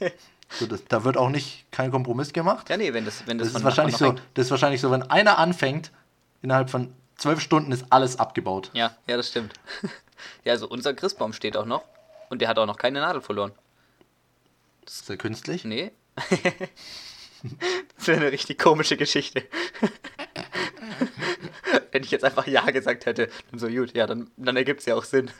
[0.50, 2.68] So, das, da wird auch nicht kein Kompromiss gemacht.
[2.68, 5.02] Ja, nee, wenn das, wenn das, das ist wahrscheinlich so, Das ist wahrscheinlich so, wenn
[5.04, 5.92] einer anfängt,
[6.42, 8.70] innerhalb von zwölf Stunden ist alles abgebaut.
[8.72, 9.54] Ja, ja, das stimmt.
[10.44, 11.84] ja, also unser Christbaum steht auch noch
[12.30, 13.52] und der hat auch noch keine Nadel verloren.
[14.84, 15.64] Das ist der künstlich?
[15.64, 15.92] Nee.
[17.96, 19.44] das wäre eine richtig komische Geschichte.
[21.92, 24.86] Wenn ich jetzt einfach Ja gesagt hätte, dann so gut, ja, dann, dann ergibt es
[24.86, 25.30] ja auch Sinn.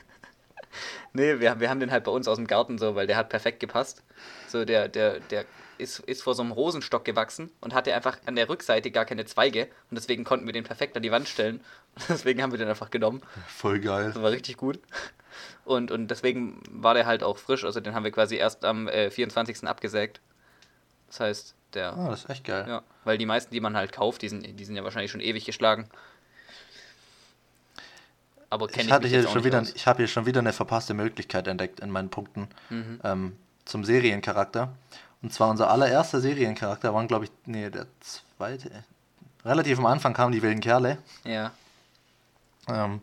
[1.13, 3.29] nee, wir, wir haben den halt bei uns aus dem Garten so, weil der hat
[3.29, 4.03] perfekt gepasst.
[4.47, 5.45] So, der, der, der
[5.77, 9.25] ist, ist vor so einem Rosenstock gewachsen und hatte einfach an der Rückseite gar keine
[9.25, 11.61] Zweige und deswegen konnten wir den perfekt an die Wand stellen.
[11.95, 13.21] Und deswegen haben wir den einfach genommen.
[13.47, 14.11] Voll geil.
[14.13, 14.79] Das war richtig gut.
[15.65, 17.63] Und, und deswegen war der halt auch frisch.
[17.63, 19.63] Also den haben wir quasi erst am äh, 24.
[19.67, 20.21] abgesägt.
[21.07, 21.93] Das heißt, der.
[21.93, 22.65] Ah, das ist echt geil.
[22.67, 25.21] Ja, weil die meisten, die man halt kauft, die sind, die sind ja wahrscheinlich schon
[25.21, 25.89] ewig geschlagen
[28.51, 29.73] aber kenne ich, hatte ich hier schon wieder, aus.
[29.73, 32.99] Ich habe hier schon wieder eine verpasste Möglichkeit entdeckt in meinen Punkten mhm.
[33.03, 34.73] ähm, zum Seriencharakter.
[35.21, 38.83] Und zwar unser allererster Seriencharakter waren, glaube ich, nee, der zweite.
[39.45, 40.97] Relativ am Anfang kamen die wilden Kerle.
[41.23, 41.51] Ja.
[42.67, 42.99] Ähm,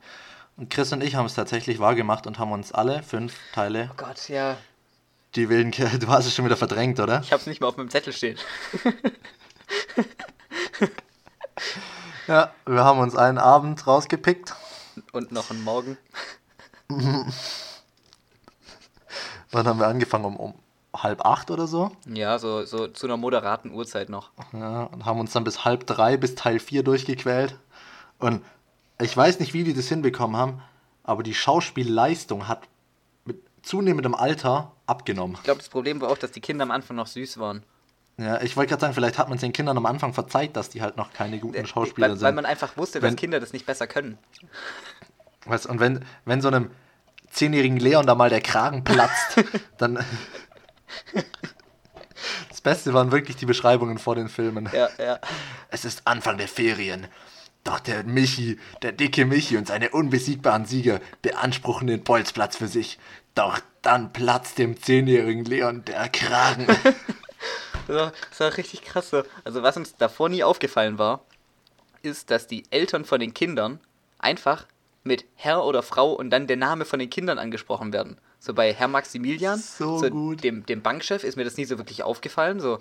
[0.58, 3.88] und Chris und ich haben es tatsächlich wahrgemacht und haben uns alle fünf Teile.
[3.92, 4.58] Oh Gott, ja.
[5.34, 7.20] Die wilden Kerle, du hast es schon wieder verdrängt, oder?
[7.22, 8.36] Ich habe es nicht mehr auf meinem Zettel stehen.
[12.26, 14.54] ja, wir haben uns einen Abend rausgepickt
[15.12, 15.98] und noch einen Morgen.
[19.50, 20.24] Wann haben wir angefangen?
[20.24, 20.54] Um, um
[20.94, 21.90] halb acht oder so?
[22.06, 24.30] Ja, so, so zu einer moderaten Uhrzeit noch.
[24.52, 27.56] Ja, und haben uns dann bis halb drei, bis Teil vier durchgequält.
[28.18, 28.44] Und
[29.00, 30.62] ich weiß nicht, wie die das hinbekommen haben,
[31.04, 32.68] aber die Schauspielleistung hat
[33.24, 35.36] mit zunehmendem Alter abgenommen.
[35.36, 37.62] Ich glaube, das Problem war auch, dass die Kinder am Anfang noch süß waren.
[38.18, 40.70] Ja, ich wollte gerade sagen, vielleicht hat man es den Kindern am Anfang verzeiht, dass
[40.70, 42.24] die halt noch keine guten Schauspieler weil, sind.
[42.24, 44.18] Weil man einfach wusste, wenn, dass Kinder das nicht besser können.
[45.46, 46.70] Weißt, und wenn, wenn so einem
[47.30, 49.44] zehnjährigen Leon da mal der Kragen platzt,
[49.78, 50.04] dann.
[52.48, 54.68] Das Beste waren wirklich die Beschreibungen vor den Filmen.
[54.72, 55.20] Ja, ja.
[55.70, 57.06] Es ist Anfang der Ferien.
[57.62, 62.98] Doch der Michi, der dicke Michi und seine unbesiegbaren Sieger beanspruchen den Bolzplatz für sich.
[63.36, 66.66] Doch dann platzt dem zehnjährigen Leon der Kragen.
[67.88, 69.22] Das war, das war richtig krass so.
[69.44, 71.20] Also was uns davor nie aufgefallen war,
[72.02, 73.80] ist, dass die Eltern von den Kindern
[74.18, 74.66] einfach
[75.02, 78.18] mit Herr oder Frau und dann der Name von den Kindern angesprochen werden.
[78.40, 80.44] So bei Herr Maximilian, so, so gut.
[80.44, 82.60] Dem, dem Bankchef, ist mir das nie so wirklich aufgefallen.
[82.60, 82.80] So.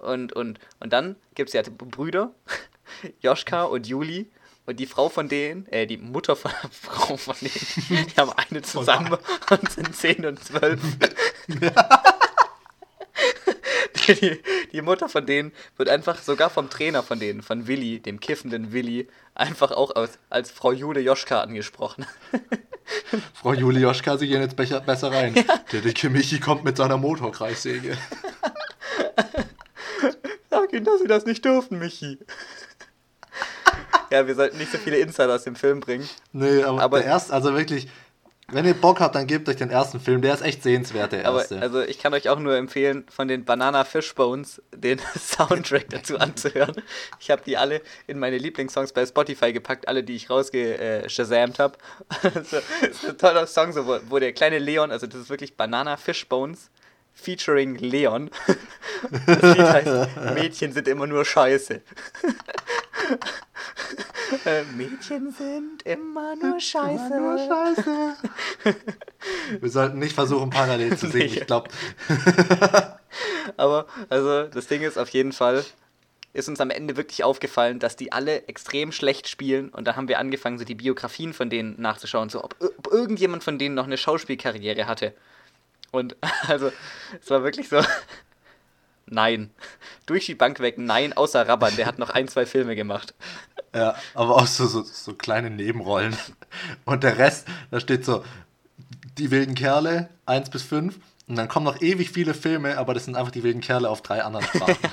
[0.00, 2.32] Und, und, und dann gibt es ja Brüder,
[3.20, 4.30] Joschka und Juli.
[4.64, 8.32] Und die Frau von denen, äh, die Mutter von der Frau von denen, die haben
[8.32, 9.16] eine zusammen
[9.50, 10.80] und sind 10 und 12.
[14.08, 14.40] die,
[14.72, 18.72] die, Mutter von denen wird einfach sogar vom Trainer von denen, von Willi, dem kiffenden
[18.72, 22.06] Willi, einfach auch als, als Frau Jule Joschka angesprochen.
[23.34, 25.34] Frau Jule Joschka, Sie gehen jetzt besser, besser rein.
[25.34, 25.42] Ja.
[25.72, 27.96] Der dicke Michi kommt mit seiner Motorkreissäge.
[30.50, 32.18] Sag ihnen, dass sie das nicht dürfen, Michi.
[34.10, 36.08] ja, wir sollten nicht so viele Insider aus dem Film bringen.
[36.32, 37.88] Nee, aber, aber der erste, also wirklich,
[38.50, 40.22] wenn ihr Bock habt, dann gebt euch den ersten Film.
[40.22, 41.56] Der ist echt sehenswert, der erste.
[41.56, 45.90] Aber, also ich kann euch auch nur empfehlen, von den Banana Fish Bones den Soundtrack
[45.90, 46.82] dazu anzuhören.
[47.20, 51.76] Ich habe die alle in meine Lieblingssongs bei Spotify gepackt, alle, die ich rausgeshazamt habe.
[52.22, 52.52] das
[52.90, 55.98] ist ein toller Song, so, wo, wo der kleine Leon, also das ist wirklich Banana
[55.98, 56.70] Fish Bones
[57.12, 58.30] featuring Leon.
[59.26, 61.82] Das Lied heißt Mädchen sind immer nur scheiße.
[64.44, 67.06] Äh, Mädchen sind immer nur scheiße.
[67.06, 68.16] Immer nur scheiße.
[69.60, 71.70] Wir sollten nicht versuchen, parallel zu singen, ich glaube.
[73.56, 75.64] Aber, also, das Ding ist auf jeden Fall,
[76.32, 80.08] ist uns am Ende wirklich aufgefallen, dass die alle extrem schlecht spielen und dann haben
[80.08, 83.86] wir angefangen, so die Biografien von denen nachzuschauen, so ob, ob irgendjemand von denen noch
[83.86, 85.14] eine Schauspielkarriere hatte.
[85.90, 86.16] Und
[86.48, 86.70] also,
[87.20, 87.80] es war wirklich so,
[89.10, 89.50] nein.
[90.06, 93.14] Durch die Bank weg, nein, außer Rabban, der hat noch ein, zwei Filme gemacht.
[93.74, 96.16] Ja, aber auch so, so, so kleine Nebenrollen.
[96.84, 98.24] Und der Rest, da steht so,
[99.18, 100.98] die wilden Kerle, 1 bis 5.
[101.26, 104.00] Und dann kommen noch ewig viele Filme, aber das sind einfach die wilden Kerle auf
[104.00, 104.76] drei anderen Sprachen.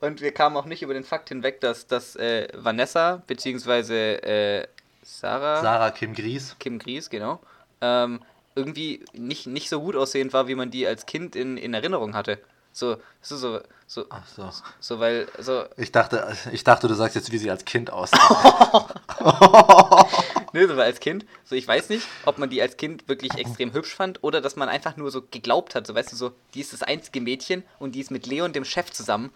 [0.00, 4.66] Und wir kamen auch nicht über den Fakt hinweg, dass, dass äh, Vanessa, beziehungsweise äh,
[5.02, 5.60] Sarah.
[5.62, 6.56] Sarah Kim Gries.
[6.58, 7.40] Kim Gries, genau.
[7.80, 8.20] Ähm,
[8.56, 12.14] irgendwie nicht, nicht so gut aussehend war, wie man die als Kind in, in Erinnerung
[12.14, 12.38] hatte.
[12.72, 14.50] So, so, so, so, Ach so.
[14.80, 15.64] so, weil, so.
[15.78, 18.88] Ich dachte, ich dachte, du sagst jetzt, wie sie als Kind aussah.
[20.52, 23.34] Nö, so weil als Kind, so ich weiß nicht, ob man die als Kind wirklich
[23.34, 26.32] extrem hübsch fand oder dass man einfach nur so geglaubt hat, so weißt du, so,
[26.52, 29.32] die ist das einzige Mädchen und die ist mit Leon, dem Chef, zusammen.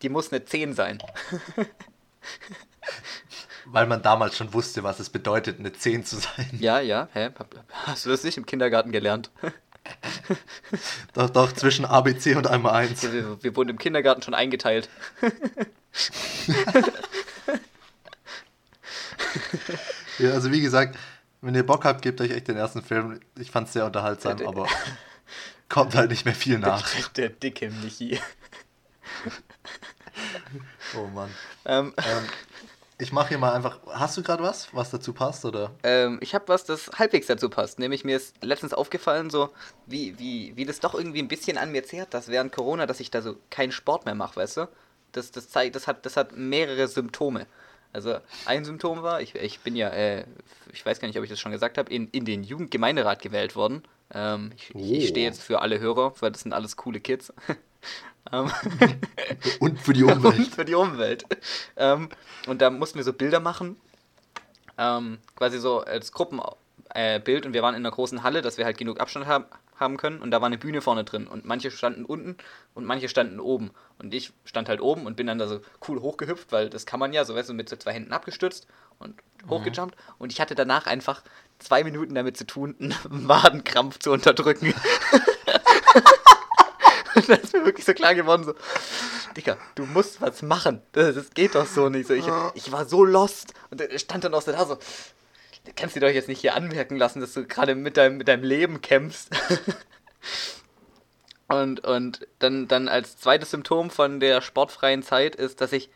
[0.00, 1.02] Die muss eine 10 sein.
[3.70, 6.48] Weil man damals schon wusste, was es bedeutet, eine 10 zu sein.
[6.58, 7.30] Ja, ja, hä?
[7.84, 9.30] Hast du das nicht im Kindergarten gelernt?
[11.14, 13.02] doch, doch, zwischen ABC und einmal 1.
[13.02, 14.88] Ja, wir, wir, wurden im Kindergarten schon eingeteilt.
[20.18, 20.98] ja, also wie gesagt,
[21.40, 23.20] wenn ihr Bock habt, gebt euch echt den ersten Film.
[23.38, 24.66] Ich fand es sehr unterhaltsam, aber
[25.68, 26.88] kommt halt nicht mehr viel nach.
[26.90, 28.18] Der, der dicke Michi.
[30.96, 31.30] oh Mann.
[31.64, 32.24] Ähm, ähm,
[33.00, 33.78] ich mache hier mal einfach.
[33.86, 35.70] Hast du gerade was, was dazu passt, oder?
[35.84, 37.78] Ähm, ich habe was, das halbwegs dazu passt.
[37.78, 39.50] Nämlich mir ist letztens aufgefallen, so
[39.86, 42.98] wie, wie, wie das doch irgendwie ein bisschen an mir zehrt, dass während Corona, dass
[42.98, 44.68] ich da so keinen Sport mehr mache, weißt du?
[45.12, 47.46] Das, das zeigt, das hat, das hat mehrere Symptome.
[47.92, 50.24] Also ein Symptom war, ich, ich bin ja, äh,
[50.72, 53.56] ich weiß gar nicht, ob ich das schon gesagt habe, in, in den Jugendgemeinderat gewählt
[53.56, 53.82] worden.
[54.12, 54.78] Ähm, ich, oh.
[54.78, 57.32] ich stehe jetzt für alle Hörer, weil das sind alles coole Kids.
[58.32, 58.50] Ähm,
[59.60, 60.38] und für die Umwelt.
[60.38, 61.24] und für die Umwelt.
[61.76, 62.08] Ähm,
[62.46, 63.76] und da mussten wir so Bilder machen,
[64.76, 66.56] ähm, quasi so als Gruppenbild.
[66.94, 69.44] Äh, und wir waren in einer großen Halle, dass wir halt genug Abstand haben,
[69.76, 70.20] haben können.
[70.20, 71.26] Und da war eine Bühne vorne drin.
[71.26, 72.36] Und manche standen unten
[72.74, 73.70] und manche standen oben.
[73.98, 77.00] Und ich stand halt oben und bin dann da so cool hochgehüpft, weil das kann
[77.00, 78.66] man ja, so weißt du, mit so zwei Händen abgestützt
[78.98, 79.50] und mhm.
[79.50, 79.96] hochgejumpt.
[80.18, 81.22] Und ich hatte danach einfach
[81.58, 84.74] zwei Minuten damit zu tun, einen Wadenkrampf zu unterdrücken.
[87.26, 88.54] da ist mir wirklich so klar geworden, so,
[89.36, 90.82] Digga, du musst was machen.
[90.92, 92.08] Das, das geht doch so nicht.
[92.08, 95.96] So, ich, ich war so lost und stand dann auch so da so, du kannst
[95.96, 98.80] dir doch jetzt nicht hier anmerken lassen, dass du gerade mit deinem, mit deinem Leben
[98.80, 99.30] kämpfst.
[101.48, 105.90] und, und dann, dann als zweites Symptom von der sportfreien Zeit ist, dass ich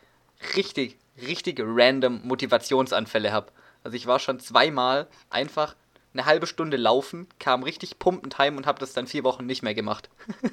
[0.55, 3.51] richtig, richtig random Motivationsanfälle habe.
[3.83, 5.75] Also ich war schon zweimal einfach
[6.13, 9.63] eine halbe Stunde laufen, kam richtig pumpend heim und habe das dann vier Wochen nicht
[9.63, 10.09] mehr gemacht.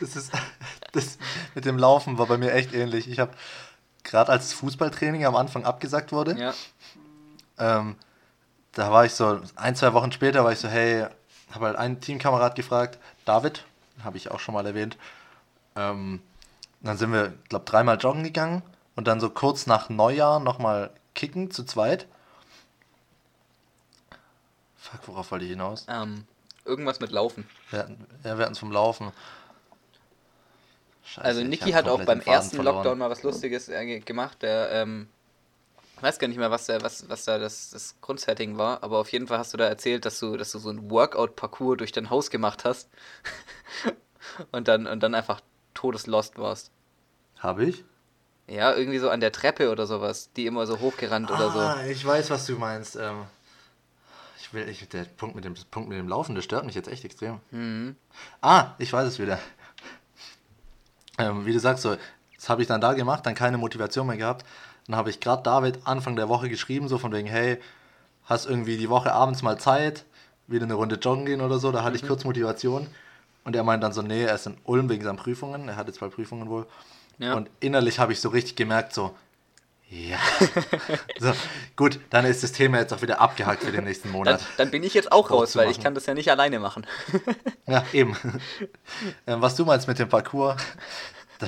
[0.00, 0.32] das ist
[0.92, 1.18] das
[1.54, 3.08] mit dem Laufen war bei mir echt ähnlich.
[3.08, 3.32] Ich habe
[4.02, 6.54] gerade als Fußballtraining am Anfang abgesagt wurde, ja.
[7.58, 7.96] ähm,
[8.72, 11.06] da war ich so ein zwei Wochen später war ich so hey,
[11.52, 13.64] habe halt einen Teamkamerad gefragt, David,
[14.02, 14.96] habe ich auch schon mal erwähnt.
[15.76, 16.20] Ähm,
[16.80, 18.62] dann sind wir, glaube dreimal joggen gegangen
[18.96, 22.06] und dann so kurz nach Neujahr nochmal kicken zu zweit.
[24.76, 25.86] Fuck, worauf wollte ich hinaus?
[25.88, 26.26] Ähm,
[26.64, 27.48] irgendwas mit Laufen.
[27.70, 29.12] Wir hatten, ja, wir hatten es vom Laufen.
[31.04, 32.76] Scheiße, also Niki hat auch beim ersten verloren.
[32.76, 34.42] Lockdown mal was Lustiges äh, gemacht.
[34.42, 35.08] Der, ähm,
[35.96, 38.98] ich weiß gar nicht mehr, was, der, was, was da das, das Grundsetting war, aber
[38.98, 41.92] auf jeden Fall hast du da erzählt, dass du, dass du so ein Workout-Parcours durch
[41.92, 42.88] dein Haus gemacht hast
[44.52, 45.40] und, dann, und dann einfach
[45.74, 46.72] todeslost warst.
[47.38, 47.84] Habe ich?
[48.46, 51.58] Ja, irgendwie so an der Treppe oder sowas, die immer so hochgerannt ah, oder so.
[51.58, 52.96] Ah, ich weiß, was du meinst.
[52.96, 53.24] Ähm,
[54.38, 56.88] ich will, ich, der Punkt mit, dem, Punkt mit dem Laufen, der stört mich jetzt
[56.88, 57.40] echt extrem.
[57.50, 57.96] Mhm.
[58.42, 59.38] Ah, ich weiß es wieder.
[61.18, 61.96] Ähm, wie du sagst, so,
[62.36, 64.44] das habe ich dann da gemacht, dann keine Motivation mehr gehabt.
[64.86, 67.58] Dann habe ich gerade David Anfang der Woche geschrieben, so von wegen, hey,
[68.24, 70.04] hast irgendwie die Woche abends mal Zeit,
[70.46, 71.72] wieder eine Runde joggen gehen oder so.
[71.72, 71.96] Da hatte mhm.
[71.96, 72.86] ich kurz Motivation.
[73.44, 75.68] Und er meint dann so, nee, er ist in Ulm wegen seinen Prüfungen.
[75.68, 76.66] Er hatte zwei Prüfungen wohl.
[77.18, 77.34] Ja.
[77.34, 79.14] Und innerlich habe ich so richtig gemerkt, so,
[79.90, 80.18] ja.
[81.18, 81.32] so,
[81.76, 84.40] gut, dann ist das Thema jetzt auch wieder abgehakt für den nächsten Monat.
[84.40, 86.86] Dann, dann bin ich jetzt auch raus, weil ich kann das ja nicht alleine machen.
[87.66, 88.16] ja, eben.
[89.26, 90.60] Ähm, was du meinst mit dem Parcours,
[91.38, 91.46] da,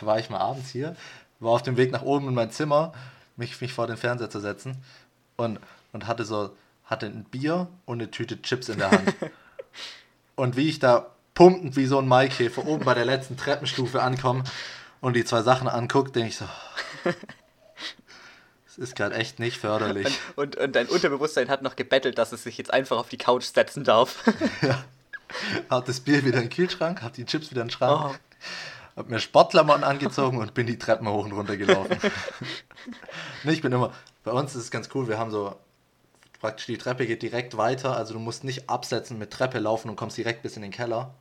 [0.00, 0.96] da, war ich mal abends hier,
[1.40, 2.92] war auf dem Weg nach oben in mein Zimmer,
[3.36, 4.82] mich, mich vor den Fernseher zu setzen
[5.36, 5.58] und,
[5.92, 9.14] und hatte so, hatte ein Bier und eine Tüte Chips in der Hand.
[10.36, 14.44] und wie ich da pumpend wie so ein Maikäfer oben bei der letzten Treppenstufe ankomme
[15.00, 16.46] und die zwei Sachen angucke, denke ich so,
[18.76, 20.18] das ist gerade echt nicht förderlich.
[20.34, 23.18] Und, und, und, dein Unterbewusstsein hat noch gebettelt, dass es sich jetzt einfach auf die
[23.18, 24.24] Couch setzen darf.
[24.62, 24.84] ja.
[25.70, 28.96] Hat das Bier wieder in den Kühlschrank, hat die Chips wieder in den Schrank, oh.
[28.96, 31.96] hab mir Sportklamotten angezogen und bin die Treppen hoch und runter gelaufen.
[33.44, 33.92] nee, ich bin immer,
[34.24, 35.56] bei uns ist es ganz cool, wir haben so,
[36.40, 39.96] praktisch die Treppe geht direkt weiter, also du musst nicht absetzen mit Treppe laufen und
[39.96, 41.14] kommst direkt bis in den Keller.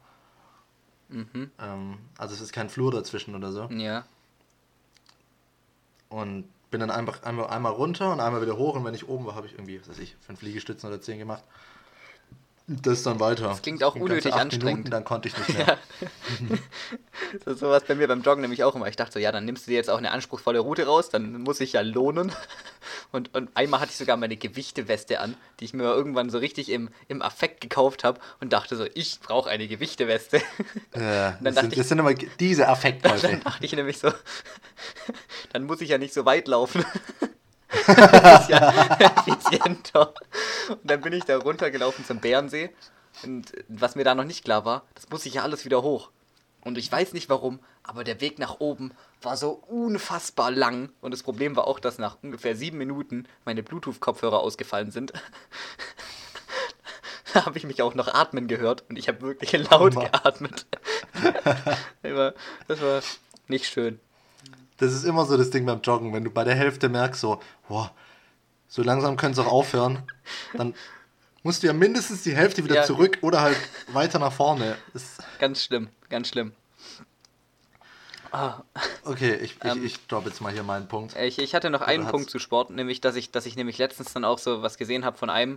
[1.09, 1.51] Mhm.
[1.59, 3.69] Ähm, also es ist kein Flur dazwischen oder so.
[3.69, 4.05] Ja.
[6.09, 9.27] Und bin dann einfach einmal, einmal runter und einmal wieder hoch und wenn ich oben
[9.27, 11.43] war, habe ich irgendwie, was weiß ich, fünf Liegestützen oder zehn gemacht.
[12.67, 13.49] Das ist dann weiter.
[13.49, 14.63] Das klingt auch unnötig anstrengend.
[14.63, 15.77] Minuten, dann konnte ich nicht mehr.
[17.45, 17.55] Ja.
[17.55, 18.87] so was bei mir beim Joggen nämlich auch immer.
[18.87, 21.41] Ich dachte so, ja, dann nimmst du dir jetzt auch eine anspruchsvolle Route raus, dann
[21.41, 22.31] muss ich ja lohnen.
[23.11, 26.69] Und, und einmal hatte ich sogar meine Gewichteweste an, die ich mir irgendwann so richtig
[26.69, 30.41] im, im Affekt gekauft habe und dachte so, ich brauche eine Gewichteweste.
[30.95, 33.27] Ja, das, sind, ich, das sind immer diese Affektleute.
[33.27, 34.11] Dann dachte ich nämlich so,
[35.51, 36.83] dann muss ich ja nicht so weit laufen.
[37.87, 40.13] Das ist ja effizienter.
[40.69, 42.71] Und dann bin ich da runtergelaufen zum Bärensee.
[43.23, 46.09] Und was mir da noch nicht klar war, das muss ich ja alles wieder hoch.
[46.61, 50.89] Und ich weiß nicht warum, aber der Weg nach oben war so unfassbar lang.
[51.01, 55.13] Und das Problem war auch, dass nach ungefähr sieben Minuten meine Bluetooth-Kopfhörer ausgefallen sind.
[57.33, 60.65] da habe ich mich auch noch atmen gehört und ich habe wirklich laut oh geatmet.
[62.01, 63.01] das war
[63.47, 63.99] nicht schön.
[64.83, 67.39] Das ist immer so das Ding beim Joggen, wenn du bei der Hälfte merkst, so,
[67.67, 67.91] boah,
[68.67, 70.03] so langsam können sie auch aufhören,
[70.53, 70.73] dann
[71.43, 72.83] musst du ja mindestens die Hälfte wieder ja.
[72.83, 73.57] zurück oder halt
[73.93, 74.75] weiter nach vorne.
[74.93, 76.53] Das ganz schlimm, ganz schlimm.
[78.31, 78.63] Ah.
[79.05, 81.15] Okay, ich, ich, ähm, ich droppe jetzt mal hier meinen Punkt.
[81.15, 84.11] Ich, ich hatte noch einen Punkt zu Sport, nämlich, dass ich, dass ich nämlich letztens
[84.11, 85.55] dann auch so was gesehen habe von einem,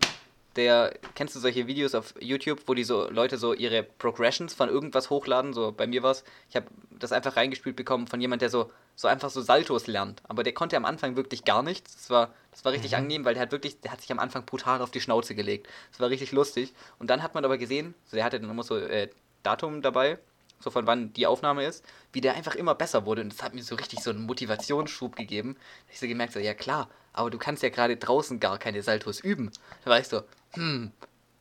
[0.56, 4.68] der, kennst du solche Videos auf YouTube, wo die so Leute so ihre Progressions von
[4.68, 5.52] irgendwas hochladen?
[5.52, 8.70] So bei mir war es, ich habe das einfach reingespielt bekommen von jemand, der so,
[8.94, 10.22] so einfach so Saltos lernt.
[10.28, 11.94] Aber der konnte am Anfang wirklich gar nichts.
[11.94, 12.98] Das war, das war richtig mhm.
[12.98, 15.68] angenehm, weil der hat wirklich, der hat sich am Anfang brutal auf die Schnauze gelegt.
[15.90, 16.72] Das war richtig lustig.
[16.98, 19.08] Und dann hat man aber gesehen, so der hatte dann immer so äh,
[19.42, 20.18] Datum dabei,
[20.60, 23.22] so von wann die Aufnahme ist, wie der einfach immer besser wurde.
[23.22, 25.56] Und das hat mir so richtig so einen Motivationsschub gegeben.
[25.86, 28.82] Da ich so gemerkt, so, ja klar, aber du kannst ja gerade draußen gar keine
[28.82, 29.50] Saltos üben.
[29.84, 30.22] Da war ich so,
[30.54, 30.92] hm,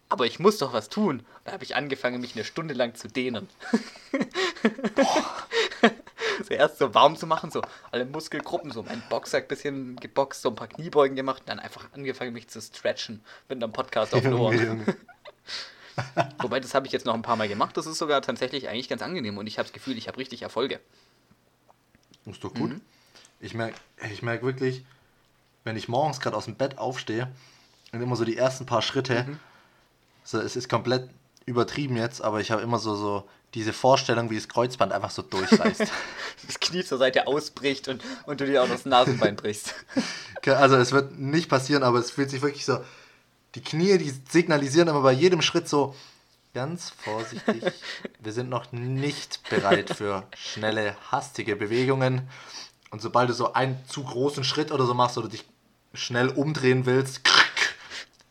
[0.10, 1.26] aber ich muss doch was tun.
[1.44, 3.50] Da habe ich angefangen, mich eine Stunde lang zu dehnen.
[6.46, 10.56] Zuerst so warm zu machen, so alle Muskelgruppen, so mein Boxsack bisschen geboxt, so ein
[10.56, 14.34] paar Kniebeugen gemacht und dann einfach angefangen, mich zu stretchen mit einem Podcast auf den
[14.34, 14.86] Ohren.
[16.42, 17.76] Wobei, das habe ich jetzt noch ein paar Mal gemacht.
[17.78, 20.42] Das ist sogar tatsächlich eigentlich ganz angenehm und ich habe das Gefühl, ich habe richtig
[20.42, 20.80] Erfolge.
[22.26, 22.72] Ist doch gut.
[22.72, 22.82] Mhm.
[23.40, 23.76] Ich merke
[24.12, 24.86] ich merk wirklich,
[25.64, 27.32] wenn ich morgens gerade aus dem Bett aufstehe
[27.96, 29.40] und immer so die ersten paar Schritte, mhm.
[30.24, 31.10] so, es ist komplett
[31.46, 33.24] übertrieben jetzt, aber ich habe immer so, so
[33.54, 35.80] diese Vorstellung, wie das Kreuzband einfach so durchreißt.
[36.48, 39.74] das Knie zur Seite ausbricht und, und du dir auch das Nasenbein brichst.
[40.46, 42.78] Also es wird nicht passieren, aber es fühlt sich wirklich so.
[43.56, 45.96] Die Knie, die signalisieren immer bei jedem Schritt so,
[46.54, 47.64] ganz vorsichtig.
[48.20, 52.30] Wir sind noch nicht bereit für schnelle, hastige Bewegungen.
[52.92, 55.46] Und sobald du so einen zu großen Schritt oder so machst oder dich
[55.96, 57.22] schnell umdrehen willst,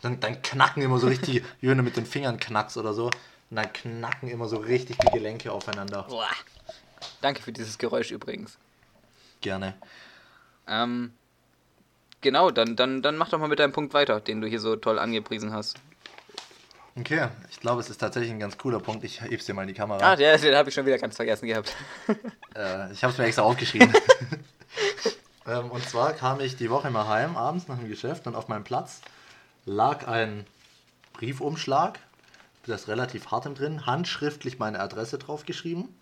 [0.04, 3.06] dann, dann knacken immer so richtig, wie wenn du mit den Fingern knackst oder so.
[3.06, 6.04] Und dann knacken immer so richtig die Gelenke aufeinander.
[6.08, 6.28] Boah.
[7.20, 8.58] Danke für dieses Geräusch übrigens.
[9.40, 9.74] Gerne.
[10.66, 11.12] Ähm,
[12.20, 14.76] genau, dann, dann, dann mach doch mal mit deinem Punkt weiter, den du hier so
[14.76, 15.78] toll angepriesen hast.
[16.96, 19.04] Okay, ich glaube, es ist tatsächlich ein ganz cooler Punkt.
[19.04, 20.12] Ich heb's dir mal in die Kamera.
[20.12, 21.74] Ah, ja, den habe ich schon wieder ganz vergessen gehabt.
[22.54, 23.92] äh, ich habe es mir extra aufgeschrieben.
[25.46, 28.48] ähm, und zwar kam ich die Woche mal heim, abends nach dem Geschäft, und auf
[28.48, 29.00] meinem Platz
[29.64, 30.46] lag ein
[31.12, 32.00] Briefumschlag,
[32.66, 35.94] da ist relativ hart im drin, handschriftlich meine Adresse draufgeschrieben.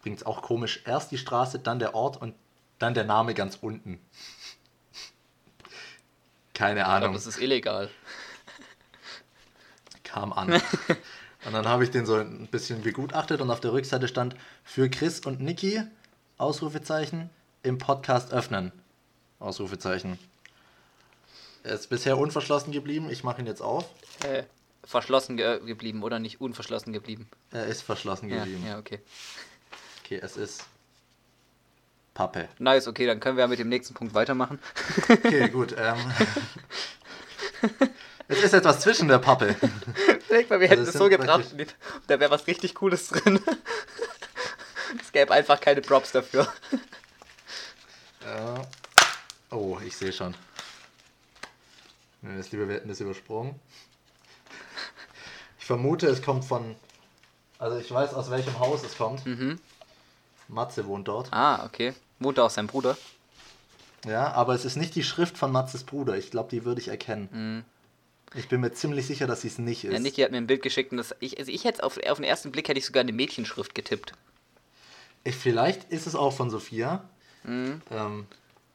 [0.00, 2.34] Übrigens auch komisch, erst die Straße, dann der Ort und
[2.78, 4.00] dann der Name ganz unten.
[6.52, 7.10] Keine Ahnung.
[7.10, 7.90] Glaube, das ist illegal
[10.14, 10.52] kam an.
[11.44, 14.88] und dann habe ich den so ein bisschen begutachtet und auf der Rückseite stand für
[14.88, 15.82] Chris und Niki,
[16.38, 17.30] Ausrufezeichen,
[17.62, 18.72] im Podcast öffnen.
[19.40, 20.18] Ausrufezeichen.
[21.64, 23.86] Er ist bisher unverschlossen geblieben, ich mache ihn jetzt auf.
[24.22, 24.44] Äh,
[24.84, 27.28] verschlossen ge geblieben oder nicht unverschlossen geblieben?
[27.50, 28.62] Er ist verschlossen geblieben.
[28.64, 29.00] Ja, ja, okay.
[30.04, 30.64] Okay, es ist
[32.12, 32.48] Pappe.
[32.58, 34.60] Nice, okay, dann können wir ja mit dem nächsten Punkt weitermachen.
[35.08, 35.74] Okay, gut.
[35.76, 36.12] Ähm,
[38.28, 39.54] Es ist etwas zwischen der Pappe.
[40.30, 41.44] Denk mal, wir hätten also es so gebracht,
[42.06, 43.38] da wäre was richtig Cooles drin.
[45.00, 46.50] es gäbe einfach keine Props dafür.
[48.24, 48.62] Ja.
[49.50, 50.34] Oh, ich sehe schon.
[52.24, 53.54] Das lieber, wir hätten das übersprungen.
[55.58, 56.74] Ich vermute, es kommt von.
[57.58, 59.24] Also ich weiß, aus welchem Haus es kommt.
[59.26, 59.58] Mhm.
[60.48, 61.32] Matze wohnt dort.
[61.32, 61.94] Ah, okay.
[62.18, 62.96] Wohnt da auch sein Bruder?
[64.06, 66.16] Ja, aber es ist nicht die Schrift von Matzes Bruder.
[66.16, 67.28] Ich glaube, die würde ich erkennen.
[67.32, 67.64] Mhm.
[68.36, 69.92] Ich bin mir ziemlich sicher, dass sie es nicht ist.
[69.92, 72.18] Ja, Niki hat mir ein Bild geschickt und das, ich, also ich hätte auf, auf
[72.18, 74.12] den ersten Blick hätte ich sogar eine Mädchenschrift getippt.
[75.22, 77.08] Ich, vielleicht ist es auch von Sophia.
[77.44, 77.80] Mhm.
[77.90, 78.26] Ähm,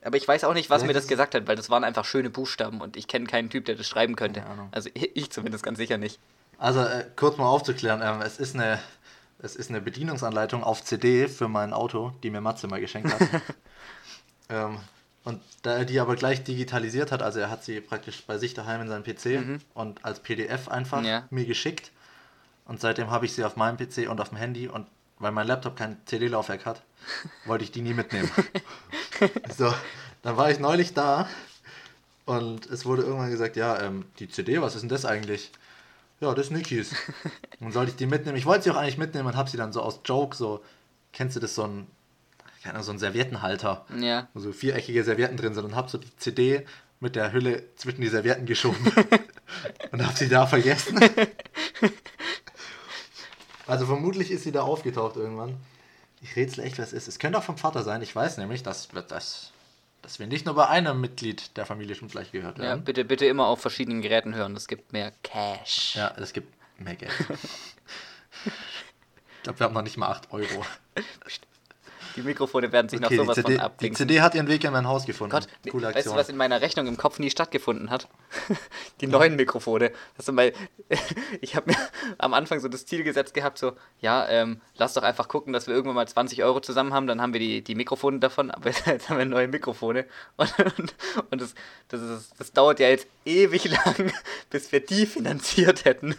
[0.04, 2.30] aber ich weiß auch nicht, was mir das gesagt hat, weil das waren einfach schöne
[2.30, 4.44] Buchstaben und ich kenne keinen Typ, der das schreiben könnte.
[4.72, 6.20] Also ich zumindest ganz sicher nicht.
[6.58, 8.80] Also äh, kurz mal aufzuklären, ähm, es ist eine
[9.42, 13.22] es ist eine Bedienungsanleitung auf CD für mein Auto, die mir Matze mal geschenkt hat.
[14.50, 14.78] ähm,
[15.24, 18.54] und da er die aber gleich digitalisiert hat, also er hat sie praktisch bei sich
[18.54, 19.62] daheim in seinem PC mhm.
[19.74, 21.24] und als PDF einfach ja.
[21.30, 21.92] mir geschickt.
[22.66, 24.88] Und seitdem habe ich sie auf meinem PC und auf dem Handy und
[25.20, 26.82] weil mein Laptop kein CD-Laufwerk hat,
[27.46, 28.30] wollte ich die nie mitnehmen.
[29.58, 29.74] so,
[30.22, 31.30] dann war ich neulich da
[32.26, 35.52] und es wurde irgendwann gesagt, ja, ähm, die CD, was ist denn das eigentlich?
[36.20, 36.94] Ja, das ist Nikis.
[37.62, 38.38] Und sollte ich die mitnehmen?
[38.38, 40.62] Ich wollte sie auch eigentlich mitnehmen und habe sie dann so aus Joke so,
[41.14, 41.88] kennst du das so ein
[42.64, 44.28] keine so ein Serviettenhalter, ja.
[44.34, 46.66] wo so viereckige Servietten drin sind und habe so die CD
[47.00, 48.92] mit der Hülle zwischen die Servietten geschoben
[49.92, 51.00] und habe sie da vergessen.
[53.70, 55.58] Also vermutlich ist sie da aufgetaucht irgendwann.
[56.22, 57.08] Ich rätsel echt, was es ist.
[57.08, 58.02] Es könnte auch vom Vater sein.
[58.02, 59.52] Ich weiß nämlich, dass, dass,
[60.02, 62.80] dass wir nicht nur bei einem Mitglied der Familie schon vielleicht gehört werden.
[62.80, 64.56] Ja, bitte, bitte immer auf verschiedenen Geräten hören.
[64.56, 65.96] Es gibt mehr Cash.
[65.96, 67.12] Ja, es gibt mehr Geld.
[68.46, 70.66] ich glaube, wir haben noch nicht mal 8 Euro.
[72.20, 73.96] Die Mikrofone werden sich okay, noch sowas CD, von ablinken.
[73.96, 75.32] Die CD hat ihren Weg in mein Haus gefunden.
[75.32, 75.96] Gott, Coole Aktion.
[75.96, 78.10] weißt du, was in meiner Rechnung im Kopf nie stattgefunden hat?
[79.00, 79.12] Die ja.
[79.12, 79.94] neuen Mikrofone.
[80.18, 80.52] Also mal,
[81.42, 81.78] ich habe mir
[82.18, 85.68] am Anfang so das Ziel gesetzt gehabt, so, ja, ähm, lass doch einfach gucken, dass
[85.68, 88.70] wir irgendwann mal 20 Euro zusammen haben, dann haben wir die, die Mikrofone davon, aber
[88.70, 90.06] jetzt haben wir neue Mikrofone.
[90.36, 90.94] Und, und,
[91.32, 91.56] und das,
[91.88, 94.12] das, ist, das dauert ja jetzt ewig lang,
[94.50, 96.16] bis wir die finanziert hätten.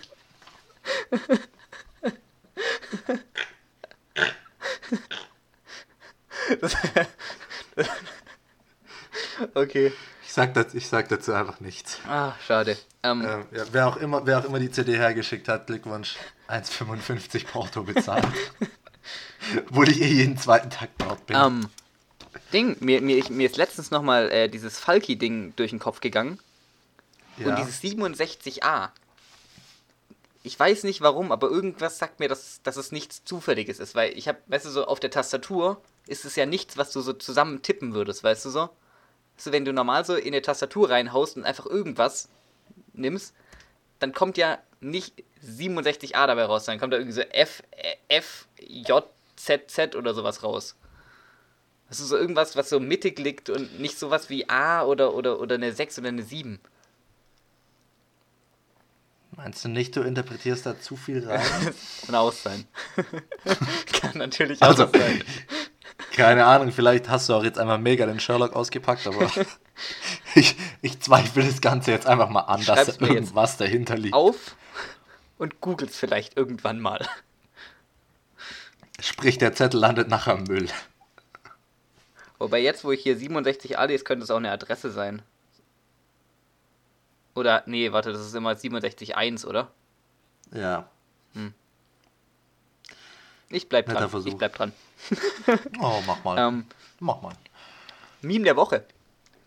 [9.54, 9.92] okay.
[10.24, 11.98] Ich sag, dazu, ich sag dazu einfach nichts.
[12.06, 12.78] Ah, schade.
[13.02, 16.16] Ähm, ähm, ja, wer, auch immer, wer auch immer die CD hergeschickt hat, Glückwunsch.
[16.48, 18.26] 1,55 Porto bezahlt.
[19.68, 21.36] Obwohl ich eh jeden zweiten Tag dort bin.
[21.36, 21.68] Ähm,
[22.52, 26.38] Ding, mir, mir, mir ist letztens nochmal äh, dieses Falki-Ding durch den Kopf gegangen.
[27.36, 27.48] Ja.
[27.48, 28.90] Und dieses 67a.
[30.42, 33.94] Ich weiß nicht warum, aber irgendwas sagt mir, dass, dass es nichts Zufälliges ist.
[33.94, 35.80] Weil ich habe, weißt du, so auf der Tastatur
[36.10, 38.68] ist es ja nichts, was du so zusammen tippen würdest, weißt du so?
[39.36, 42.28] Also wenn du normal so in eine Tastatur reinhaust und einfach irgendwas
[42.92, 43.34] nimmst,
[44.00, 47.62] dann kommt ja nicht 67a dabei raus, dann kommt da irgendwie so F,
[48.08, 49.04] F, J,
[49.36, 50.76] Z, Z oder sowas raus.
[51.88, 55.40] Das ist so irgendwas, was so mittig liegt und nicht sowas wie A oder, oder,
[55.40, 56.60] oder eine 6 oder eine 7.
[59.32, 61.40] Meinst du nicht, du interpretierst da zu viel rein?
[62.06, 62.66] Kann auch sein.
[64.00, 65.22] Kann natürlich auch Also, sein.
[66.12, 69.30] Keine Ahnung, vielleicht hast du auch jetzt einmal mega den Sherlock ausgepackt, aber
[70.34, 73.56] ich, ich zweifle das Ganze jetzt einfach mal an, dass Schreib's da mir jetzt irgendwas
[73.56, 74.14] dahinter liegt.
[74.14, 74.56] Auf
[75.38, 77.06] und googles vielleicht irgendwann mal.
[79.00, 80.68] Sprich, der Zettel landet nachher im Müll.
[82.38, 85.22] Wobei jetzt, wo ich hier 67a lese, könnte es auch eine Adresse sein.
[87.34, 89.70] Oder, nee, warte, das ist immer 67.1, oder?
[90.52, 90.88] Ja.
[93.50, 94.10] Ich bleib Netter dran.
[94.10, 94.28] Versuch.
[94.28, 94.72] Ich bleib dran.
[95.80, 96.38] Oh, mach mal.
[96.38, 96.64] Ähm,
[97.00, 97.32] Mach mal.
[98.22, 98.84] Meme der Woche.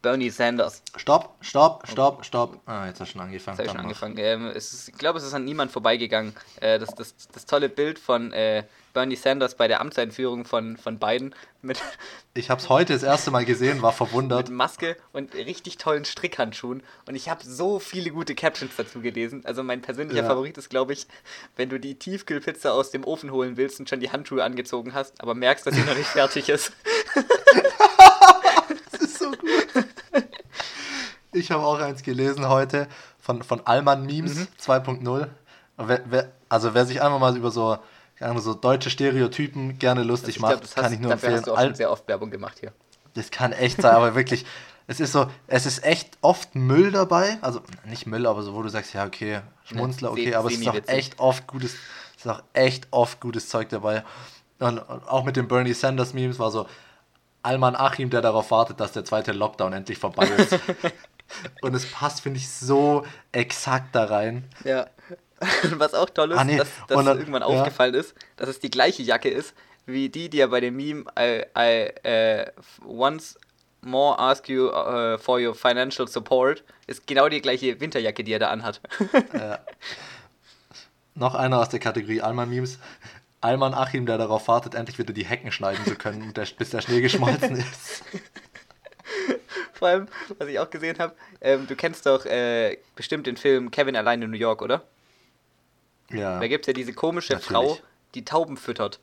[0.04, 0.84] Bernie Sanders.
[0.98, 2.60] Stopp, stopp, stopp, stopp.
[2.66, 3.58] Ah, jetzt hast du schon angefangen.
[3.58, 4.18] Jetzt habe ich schon angefangen.
[4.18, 6.36] Ähm, es ist, ich glaube, es ist an niemand vorbeigegangen.
[6.60, 11.00] Äh, das, das, das tolle Bild von äh, Bernie Sanders bei der Amtseinführung von, von
[11.00, 11.82] Biden mit,
[12.34, 14.50] Ich hab's heute das erste Mal gesehen, war verwundert.
[14.50, 16.84] mit Maske und richtig tollen Strickhandschuhen.
[17.08, 19.46] Und ich habe so viele gute Captions dazu gelesen.
[19.46, 20.28] Also mein persönlicher Ja.
[20.28, 21.08] Favorit ist, glaube ich,
[21.56, 25.22] wenn du die Tiefkühlpizza aus dem Ofen holen willst und schon die Handschuhe angezogen hast,
[25.22, 26.74] aber merkst, dass sie noch nicht fertig ist.
[29.04, 29.86] Das ist so gut.
[31.34, 32.88] Ich habe auch eins gelesen heute
[33.20, 34.48] von, von Allmann Memes Mhm.
[34.62, 35.28] 2.0.
[35.78, 37.78] Wer, wer, also wer sich einfach mal über so,
[38.38, 41.38] so deutsche Stereotypen gerne lustig Ich macht, glaube, das kann hast, ich nur dafür empfehlen.
[41.42, 42.72] hast du auch Al- schon sehr oft Werbung gemacht hier.
[43.16, 44.46] Das kann echt sein, aber wirklich,
[44.88, 47.38] es ist so, es ist echt oft Müll dabei.
[47.42, 50.58] Also nicht Müll, aber so, wo du sagst, ja, okay, Schmunzler, se- okay, aber es
[50.60, 51.74] ist auch echt oft gutes,
[52.18, 54.04] es ist auch echt oft gutes Zeug dabei.
[54.60, 56.68] Und, und auch mit den Bernie Sanders Memes war so
[57.44, 60.58] Alman Achim, der darauf wartet, dass der zweite Lockdown endlich vorbei ist.
[61.62, 64.46] und es passt, finde ich, so exakt da rein.
[64.64, 64.88] Ja.
[65.76, 67.48] Was auch toll ist, Ah, nee, dass, dass und dann- irgendwann ja.
[67.48, 69.54] aufgefallen ist, dass es die gleiche Jacke ist,
[69.86, 72.46] wie die, die er bei dem Meme I, I uh,
[72.88, 73.38] once
[73.82, 78.40] more ask you uh, for your financial support, ist genau die gleiche Winterjacke, die er
[78.40, 78.80] da anhat.
[81.16, 82.80] Noch einer aus der Kategorie Alman Memes.
[83.44, 86.70] Alman Achim, der darauf wartet, endlich wieder die Hecken schneiden zu können, und der, bis
[86.70, 88.04] der Schnee geschmolzen ist.
[89.74, 93.70] Vor allem, was ich auch gesehen habe, ähm, du kennst doch äh, bestimmt den Film
[93.70, 94.84] Kevin allein in New York, oder?
[96.10, 96.40] Ja.
[96.40, 97.48] Da gibt es ja diese komische Natürlich.
[97.48, 97.78] Frau,
[98.16, 99.02] die Tauben füttert.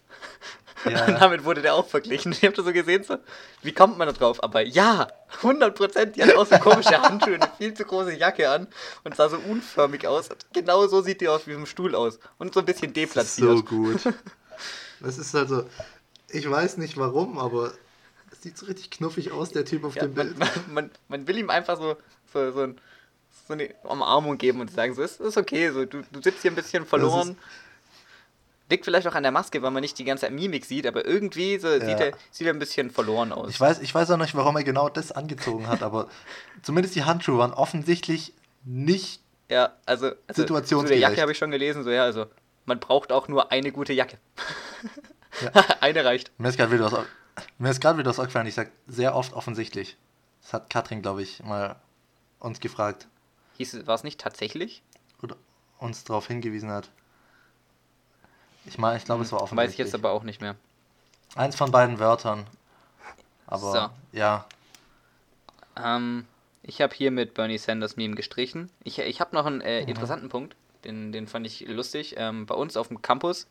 [0.88, 1.06] Ja.
[1.06, 2.32] Und damit wurde der auch verglichen.
[2.32, 3.18] Ich habe das so gesehen, so,
[3.62, 4.42] wie kommt man da drauf?
[4.42, 5.08] Aber ja,
[5.42, 8.66] 100%, die hat auch so komische Handschuhe, eine viel zu große Jacke an
[9.04, 10.30] und sah so unförmig aus.
[10.30, 12.18] Und genau so sieht die aus wie im Stuhl aus.
[12.38, 13.58] Und so ein bisschen deplatziert.
[13.58, 14.00] So gut.
[15.00, 15.64] Das ist also,
[16.28, 17.72] ich weiß nicht warum, aber
[18.32, 20.38] es sieht so richtig knuffig aus, der Typ auf Ja, dem Bild.
[20.38, 21.96] man, man, man will ihm einfach so,
[22.32, 22.78] so, so, ein,
[23.46, 26.50] so eine Umarmung geben und sagen, so, es ist okay, so, du, du sitzt hier
[26.50, 27.36] ein bisschen verloren.
[28.70, 31.58] Liegt vielleicht auch an der Maske, weil man nicht die ganze Mimik sieht, aber irgendwie
[31.58, 33.50] so sieht, er, sieht er ein bisschen verloren aus.
[33.50, 36.08] Ich weiß, ich weiß auch nicht, warum er genau das angezogen hat, aber
[36.62, 38.32] zumindest die Handschuhe waren offensichtlich
[38.64, 39.20] nicht.
[39.48, 41.02] Ja, also, also Situationsgerecht.
[41.02, 42.26] Jacke habe ich schon gelesen, so ja, also
[42.64, 44.18] man braucht auch nur eine gute Jacke.
[45.80, 46.30] eine reicht.
[46.38, 47.04] Mir ist gerade wieder was, au-
[47.58, 48.46] mir ist gerade wieder was aufgefallen.
[48.46, 49.96] Ich sag sehr oft offensichtlich.
[50.42, 51.76] Das hat Katrin, glaube ich, mal
[52.38, 53.08] uns gefragt
[53.58, 54.82] Hieß es, war es nicht tatsächlich?
[55.22, 55.36] oder
[55.78, 56.90] uns darauf hingewiesen hat.
[58.66, 59.68] Ich meine, ich glaube, es war offensichtlich.
[59.68, 60.56] Weiß ich jetzt aber auch nicht mehr.
[61.34, 62.46] Eins von beiden Wörtern.
[63.46, 64.16] Aber So.
[64.18, 64.46] ja,
[65.76, 66.26] Ähm,
[66.62, 68.70] ich habe hier mit Bernie Sanders Meme gestrichen.
[68.84, 70.54] Ich, ich habe noch einen äh, interessanten Punkt,
[70.84, 72.14] den, den fand ich lustig.
[72.18, 73.46] Ähm, bei uns auf dem Campus,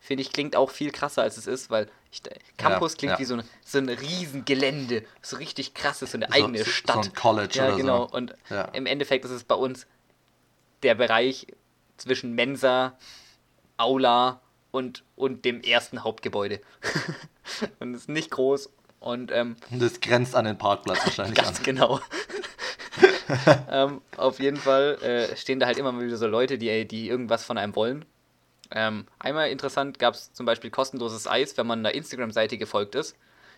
[0.00, 2.22] finde ich, klingt auch viel krasser, als es ist, weil ich,
[2.56, 3.18] Campus Ja, klingt ja.
[3.20, 6.64] wie so ein, so ein Riesengelände, so richtig krass ist, so eine So- eigene so-
[6.64, 7.06] so Stadt.
[7.06, 7.76] ein College ja, oder so.
[7.78, 8.04] genau.
[8.06, 8.64] Und Ja.
[8.72, 9.86] im Endeffekt ist es bei uns
[10.82, 11.46] der Bereich
[11.96, 12.94] zwischen Mensa,
[13.82, 16.60] Aula und, und dem ersten Hauptgebäude.
[17.80, 18.70] und es ist nicht groß
[19.02, 21.64] und ähm, das grenzt an den Parkplatz wahrscheinlich Ganz an.
[21.64, 22.00] genau.
[23.70, 27.08] ähm, auf jeden Fall äh, stehen da halt immer mal wieder so Leute, die, die
[27.08, 28.04] irgendwas von einem wollen.
[28.70, 33.16] Ähm, einmal interessant gab es zum Beispiel kostenloses Eis, wenn man einer Instagram-Seite gefolgt ist,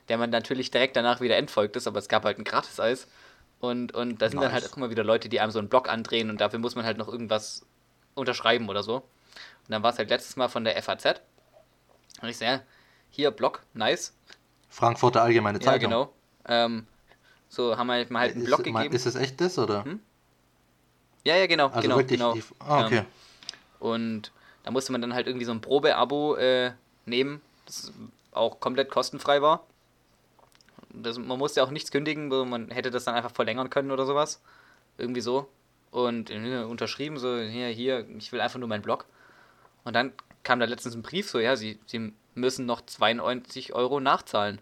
[0.09, 3.07] der man natürlich direkt danach wieder entfolgt ist, aber es gab halt ein Gratis-Eis.
[3.61, 4.62] Und, und da sind dann Nice.
[4.62, 6.85] halt auch immer wieder Leute, die einem so einen Blog andrehen und dafür muss man
[6.85, 7.66] halt noch irgendwas
[8.14, 9.03] unterschreiben oder so.
[9.67, 11.21] Und dann war es halt letztes Mal von der FAZ.
[12.21, 12.62] Und ich sehe,
[13.11, 14.15] hier Blog, nice.
[14.69, 15.91] Frankfurter Allgemeine Ja, Zeitung.
[15.91, 16.12] genau.
[16.47, 16.87] Ähm,
[17.49, 18.95] so haben wir halt mal halt einen Ist, Blog mein- gegeben.
[18.97, 19.85] ist es echt das, oder?
[21.25, 22.19] Ja, ja, genau, Also genau, wirklich.
[22.21, 22.35] genau.
[22.35, 22.99] die- ah, okay.
[22.99, 23.07] Ähm,
[23.81, 24.33] und
[24.65, 26.73] da musste man dann halt irgendwie so ein Probeabo äh,
[27.07, 27.93] nehmen, das
[28.33, 29.65] auch komplett kostenfrei war.
[30.91, 34.41] Das, man musste auch nichts kündigen, man hätte das dann einfach verlängern können oder sowas.
[34.99, 35.49] Irgendwie so.
[35.91, 39.07] Und äh, unterschrieben, so, hier, hier, ich will einfach nur meinen Blog.
[39.85, 40.12] Und dann
[40.43, 44.61] kam da letztens ein Brief, so, ja, sie, sie müssen noch 92 Euro nachzahlen.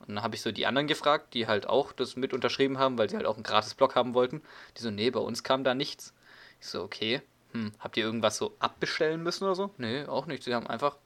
[0.00, 2.98] Und dann habe ich so die anderen gefragt, die halt auch das mit unterschrieben haben,
[2.98, 4.42] weil sie halt auch einen gratis Blog haben wollten.
[4.76, 6.14] Die so, nee, bei uns kam da nichts.
[6.60, 9.70] Ich so, okay, hm, habt ihr irgendwas so abbestellen müssen oder so?
[9.78, 10.44] Nee, auch nicht.
[10.44, 10.96] Sie haben einfach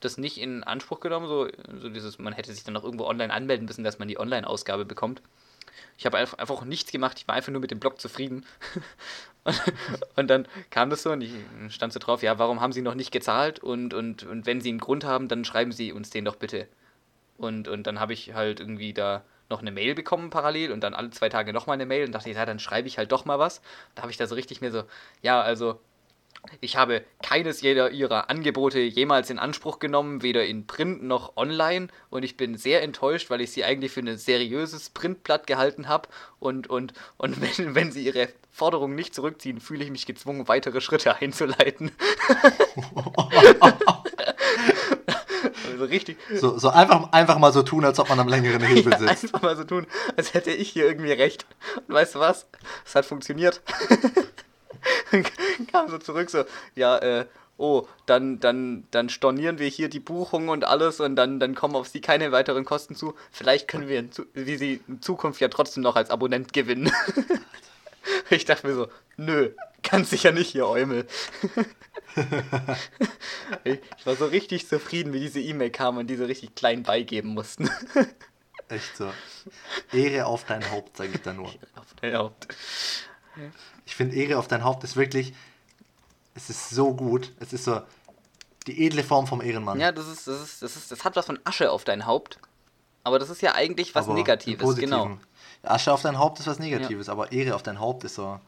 [0.00, 1.48] das nicht in Anspruch genommen, so,
[1.80, 4.84] so dieses, man hätte sich dann noch irgendwo online anmelden müssen, dass man die Online-Ausgabe
[4.84, 5.22] bekommt.
[5.96, 8.44] Ich habe einfach, einfach nichts gemacht, ich war einfach nur mit dem Blog zufrieden.
[10.16, 11.32] und, dann kam das so und ich
[11.68, 13.58] stand so drauf, ja, warum haben Sie noch nicht gezahlt?
[13.58, 16.66] Und, und, und wenn Sie einen Grund haben, dann schreiben Sie uns den doch bitte.
[17.36, 20.94] Und, und dann habe ich halt irgendwie da noch eine Mail bekommen parallel und dann
[20.94, 23.38] alle zwei Tage nochmal eine Mail und dachte, ja, dann schreibe ich halt doch mal
[23.38, 23.60] was.
[23.94, 24.84] Da habe ich da so richtig mir so,
[25.22, 25.80] ja, also
[26.60, 31.88] ich habe keines jeder ihrer Angebote jemals in Anspruch genommen, weder in Print noch online.
[32.10, 36.08] Und ich bin sehr enttäuscht, weil ich sie eigentlich für ein seriöses Printblatt gehalten habe.
[36.38, 40.80] Und, und, und wenn, wenn sie ihre Forderungen nicht zurückziehen, fühle ich mich gezwungen, weitere
[40.80, 41.90] Schritte einzuleiten.
[45.70, 46.18] also richtig.
[46.34, 49.24] So, so einfach, einfach mal so tun, als ob man am längeren Hebel ja, sitzt.
[49.24, 51.46] Einfach mal so tun, als hätte ich hier irgendwie recht.
[51.88, 52.46] Und weißt du was?
[52.84, 53.60] Es hat funktioniert.
[55.72, 57.26] kam so zurück, so, ja, äh,
[57.56, 61.76] oh, dann, dann, dann stornieren wir hier die Buchung und alles und dann, dann kommen
[61.76, 63.14] auf sie keine weiteren Kosten zu.
[63.30, 66.90] Vielleicht können wir in, wie sie in Zukunft ja trotzdem noch als Abonnent gewinnen.
[68.30, 69.50] ich dachte mir so, nö,
[69.82, 71.06] ganz sicher nicht hier, Eumel.
[73.64, 77.70] ich war so richtig zufrieden, wie diese E-Mail kam und diese richtig klein beigeben mussten.
[78.68, 79.12] Echt so.
[79.92, 81.46] Ehre auf dein Haupt, sage ich da nur.
[81.46, 82.48] Ehre auf dein Haupt.
[83.86, 85.34] Ich finde, Ehre auf dein Haupt ist wirklich,
[86.34, 87.32] es ist so gut.
[87.40, 87.82] Es ist so
[88.66, 89.78] die edle Form vom Ehrenmann.
[89.78, 92.38] Ja, das ist, das ist, das ist, das hat was von Asche auf dein Haupt.
[93.02, 95.18] Aber das ist ja eigentlich was aber Negatives, genau.
[95.62, 97.12] Asche auf dein Haupt ist was Negatives, ja.
[97.12, 98.40] aber Ehre auf dein Haupt ist so.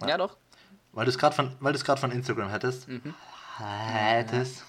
[0.00, 0.36] Ja, ja doch.
[0.92, 2.88] Weil du es gerade von, weil von Instagram hättest.
[2.88, 3.14] Mhm.
[3.58, 4.64] Hättest.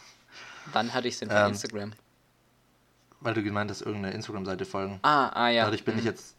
[0.73, 1.93] Wann hatte ich es denn von ähm, Instagram?
[3.19, 4.99] Weil du gemeint hast, irgendeine Instagram-Seite folgen.
[5.03, 5.63] Ah, ah ja.
[5.63, 5.99] Dadurch bin mhm.
[5.99, 6.35] ich jetzt.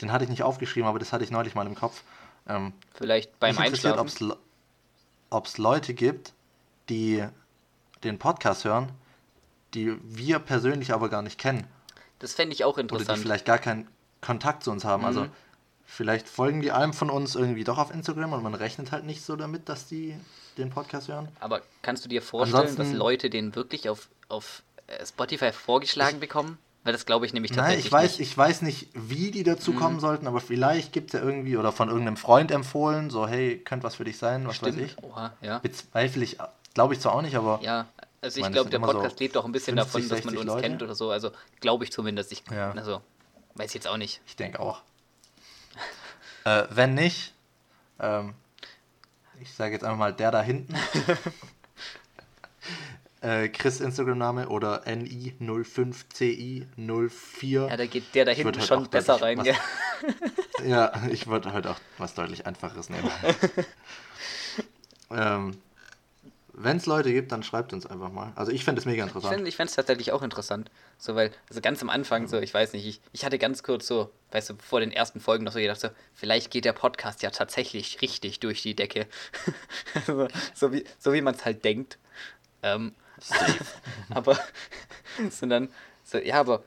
[0.00, 2.02] Den hatte ich nicht aufgeschrieben, aber das hatte ich neulich mal im Kopf.
[2.50, 4.34] Ähm, Vielleicht beim Einschlafen.
[5.30, 6.32] Ob es Leute gibt,
[6.88, 7.24] die
[8.02, 8.90] den Podcast hören,
[9.74, 11.66] die wir persönlich aber gar nicht kennen.
[12.18, 13.08] Das fände ich auch interessant.
[13.08, 13.86] Oder die vielleicht gar keinen
[14.20, 15.04] Kontakt zu uns haben.
[15.04, 15.26] Also mhm.
[15.26, 15.36] Also
[15.84, 19.22] vielleicht folgen die einem von uns irgendwie doch auf Instagram und man rechnet halt nicht
[19.22, 20.16] so damit, dass die
[20.58, 21.28] den Podcast hören.
[21.38, 26.16] Aber kannst du dir vorstellen, Ansonsten, dass Leute den wirklich auf, auf äh, Spotify vorgeschlagen
[26.16, 26.58] ich, bekommen?
[26.82, 28.30] Weil das glaube ich nämlich tatsächlich Nein, ich weiß, nicht.
[28.30, 29.76] ich weiß nicht, wie die dazu mhm.
[29.76, 33.58] kommen sollten, aber vielleicht gibt es ja irgendwie oder von irgendeinem Freund empfohlen, so hey,
[33.58, 34.78] könnte was für dich sein, was Stimmt.
[34.78, 35.02] weiß ich.
[35.02, 35.58] Oha, ja.
[35.58, 36.38] Bezweifle ich,
[36.72, 37.60] glaube ich zwar auch nicht, aber.
[37.62, 37.86] Ja,
[38.22, 40.36] also ich, ich glaube, der Podcast so lebt auch ein bisschen 50, davon, dass man
[40.38, 40.62] uns Leute.
[40.62, 41.10] kennt oder so.
[41.10, 42.32] Also glaube ich zumindest.
[42.32, 42.72] Ich, ja.
[42.72, 43.02] Also,
[43.56, 44.22] weiß ich jetzt auch nicht.
[44.26, 44.80] Ich denke auch.
[46.44, 47.34] äh, wenn nicht,
[47.98, 48.34] ähm,
[49.38, 50.74] ich sage jetzt einfach mal der da hinten.
[53.20, 57.68] äh, Chris Instagram-Name oder NI05CI04.
[57.68, 59.54] Ja, da geht der da hinten schon besser rein, was, ja.
[60.66, 63.10] ja, ich würde heute auch was deutlich einfacheres nehmen.
[65.10, 65.58] ähm,
[66.52, 68.32] wenn es Leute gibt, dann schreibt uns einfach mal.
[68.36, 69.46] Also ich fände es mega interessant.
[69.46, 70.70] Ich fände es tatsächlich auch interessant.
[70.98, 73.86] So, weil, also ganz am Anfang, so, ich weiß nicht, ich, ich hatte ganz kurz
[73.86, 77.22] so, weißt du, vor den ersten Folgen noch so gedacht, so, vielleicht geht der Podcast
[77.22, 79.06] ja tatsächlich richtig durch die Decke.
[80.06, 81.98] so, so, wie, so wie man es halt denkt.
[82.62, 82.94] Ähm,
[84.10, 84.38] aber,
[85.30, 85.68] sondern,
[86.04, 86.62] so, ja, aber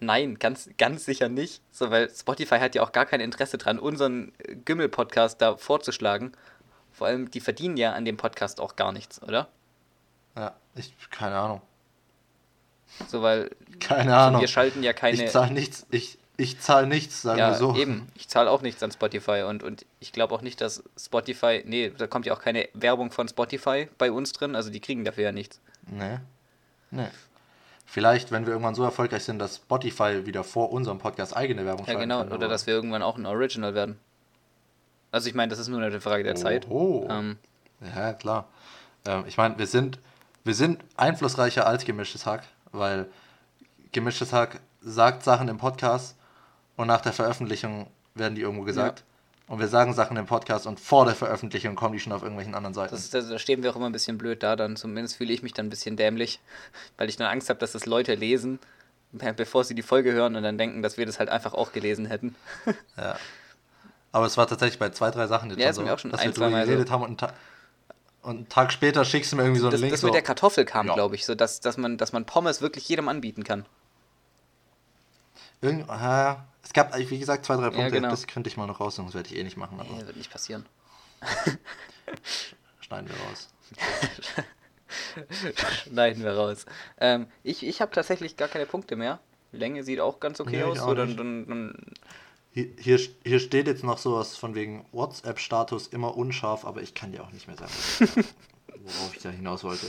[0.00, 1.62] nein, ganz, ganz sicher nicht.
[1.72, 4.32] So, weil Spotify hat ja auch gar kein Interesse dran, unseren
[4.64, 6.32] Gümmel-Podcast da vorzuschlagen.
[6.92, 9.48] Vor allem, die verdienen ja an dem Podcast auch gar nichts, oder?
[10.34, 11.62] Ja, ich, keine Ahnung.
[13.08, 13.50] So, weil.
[13.80, 14.40] Keine Ahnung.
[14.40, 15.24] Wir schalten ja keine.
[15.24, 17.74] Ich zahle nichts, ich, ich zahle nichts, sagen ja, wir so.
[17.76, 21.62] Eben, ich zahle auch nichts an Spotify und, und ich glaube auch nicht, dass Spotify.
[21.66, 25.04] Nee, da kommt ja auch keine Werbung von Spotify bei uns drin, also die kriegen
[25.04, 25.60] dafür ja nichts.
[25.86, 26.18] Nee.
[26.90, 27.08] Nee.
[27.84, 31.86] Vielleicht, wenn wir irgendwann so erfolgreich sind, dass Spotify wieder vor unserem Podcast eigene Werbung
[31.86, 32.18] Ja, genau.
[32.18, 33.98] Kann, oder dass wir irgendwann auch ein Original werden.
[35.12, 36.66] Also ich meine, das ist nur eine Frage der oh, Zeit.
[36.68, 37.06] Oh.
[37.08, 37.38] Ähm,
[37.94, 38.48] ja, klar.
[39.06, 39.98] Ähm, ich meine, wir sind,
[40.44, 43.06] wir sind einflussreicher als gemischtes Hack, weil
[43.92, 46.16] gemischtes Hack sagt Sachen im Podcast
[46.76, 49.00] und nach der Veröffentlichung werden die irgendwo gesagt.
[49.00, 49.15] Ja.
[49.48, 52.54] Und wir sagen Sachen im Podcast und vor der Veröffentlichung kommen die schon auf irgendwelchen
[52.54, 52.94] anderen Seiten.
[52.94, 55.42] Das, das, da stehen wir auch immer ein bisschen blöd da, dann zumindest fühle ich
[55.42, 56.40] mich dann ein bisschen dämlich,
[56.96, 58.58] weil ich dann Angst habe, dass das Leute lesen,
[59.12, 62.06] bevor sie die Folge hören und dann denken, dass wir das halt einfach auch gelesen
[62.06, 62.34] hätten.
[62.96, 63.16] Ja.
[64.12, 66.20] Aber es war tatsächlich bei zwei, drei Sachen jetzt ja, schon so, auch schon dass
[66.20, 66.94] ein, wir drüber geredet so.
[66.94, 67.22] haben und,
[68.22, 69.92] und einen Tag später schickst du mir irgendwie so einen das, Link.
[69.92, 70.12] Das mit so.
[70.14, 70.94] der Kartoffel kam, ja.
[70.94, 73.66] glaube ich, so dass, dass, man, dass man Pommes wirklich jedem anbieten kann.
[75.60, 78.10] Irgend, äh, es gab, wie gesagt, zwei, drei Punkte, ja, genau.
[78.10, 79.80] das könnte ich mal noch raussuchen, das werde ich eh nicht machen.
[79.80, 80.66] Aber nee, wird nicht passieren.
[82.80, 83.48] Schneiden wir raus.
[85.84, 86.66] Schneiden wir raus.
[86.98, 89.20] Ähm, ich ich habe tatsächlich gar keine Punkte mehr.
[89.52, 90.78] Länge sieht auch ganz okay nee, aus.
[90.78, 91.74] So, dann, dann, dann
[92.52, 97.12] Hier, hier, hier steht jetzt noch sowas von wegen WhatsApp-Status immer unscharf, aber ich kann
[97.12, 97.72] dir auch nicht mehr sagen,
[98.68, 99.86] worauf ich da hinaus wollte.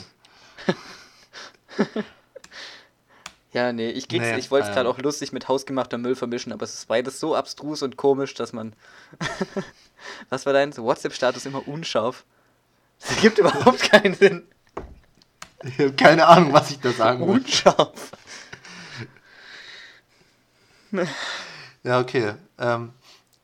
[3.53, 6.51] Ja, nee, ich, nee, ich wollte es gerade ähm, auch lustig mit hausgemachter Müll vermischen,
[6.51, 8.73] aber es ist beides so abstrus und komisch, dass man.
[10.29, 12.25] Was war dein WhatsApp-Status immer unscharf?
[12.99, 14.47] Das gibt überhaupt keinen Sinn.
[15.63, 17.35] Ich habe keine Ahnung, was ich da sagen will.
[17.35, 18.11] Unscharf.
[21.83, 22.35] ja, okay.
[22.59, 22.93] Ähm,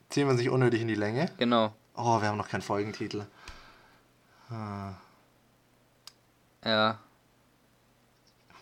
[0.10, 1.32] ziehen wir sich unnötig in die Länge.
[1.38, 1.74] Genau.
[1.96, 3.26] Oh, wir haben noch keinen Folgentitel.
[4.50, 4.94] Ah.
[6.64, 7.00] Ja.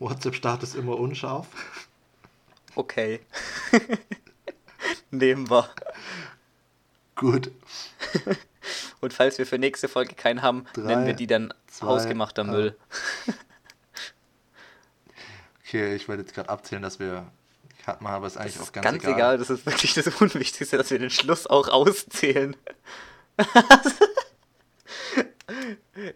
[0.02, 1.47] WhatsApp-Status immer unscharf.
[2.76, 3.22] Okay.
[5.12, 5.70] Nehmen wir.
[7.16, 7.52] Gut.
[8.99, 12.43] Und falls wir für nächste Folge keinen haben, Drei, nennen wir die dann zwei, hausgemachter
[12.43, 12.76] Müll.
[15.64, 17.32] okay, ich wollte jetzt gerade abzählen, dass wir
[17.86, 19.16] hat man aber ist eigentlich das auch ganz, ganz egal.
[19.16, 19.38] egal.
[19.39, 22.56] Das ist wirklich das Unwichtigste, dass wir den Schluss auch auszählen.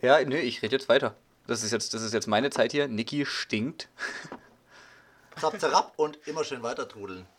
[0.01, 1.15] ja, nö, ich rede jetzt weiter.
[1.47, 2.87] Das ist jetzt, das ist jetzt meine Zeit hier.
[2.87, 3.89] Niki stinkt.
[5.39, 7.25] Zap, zap und immer schön weiter trudeln.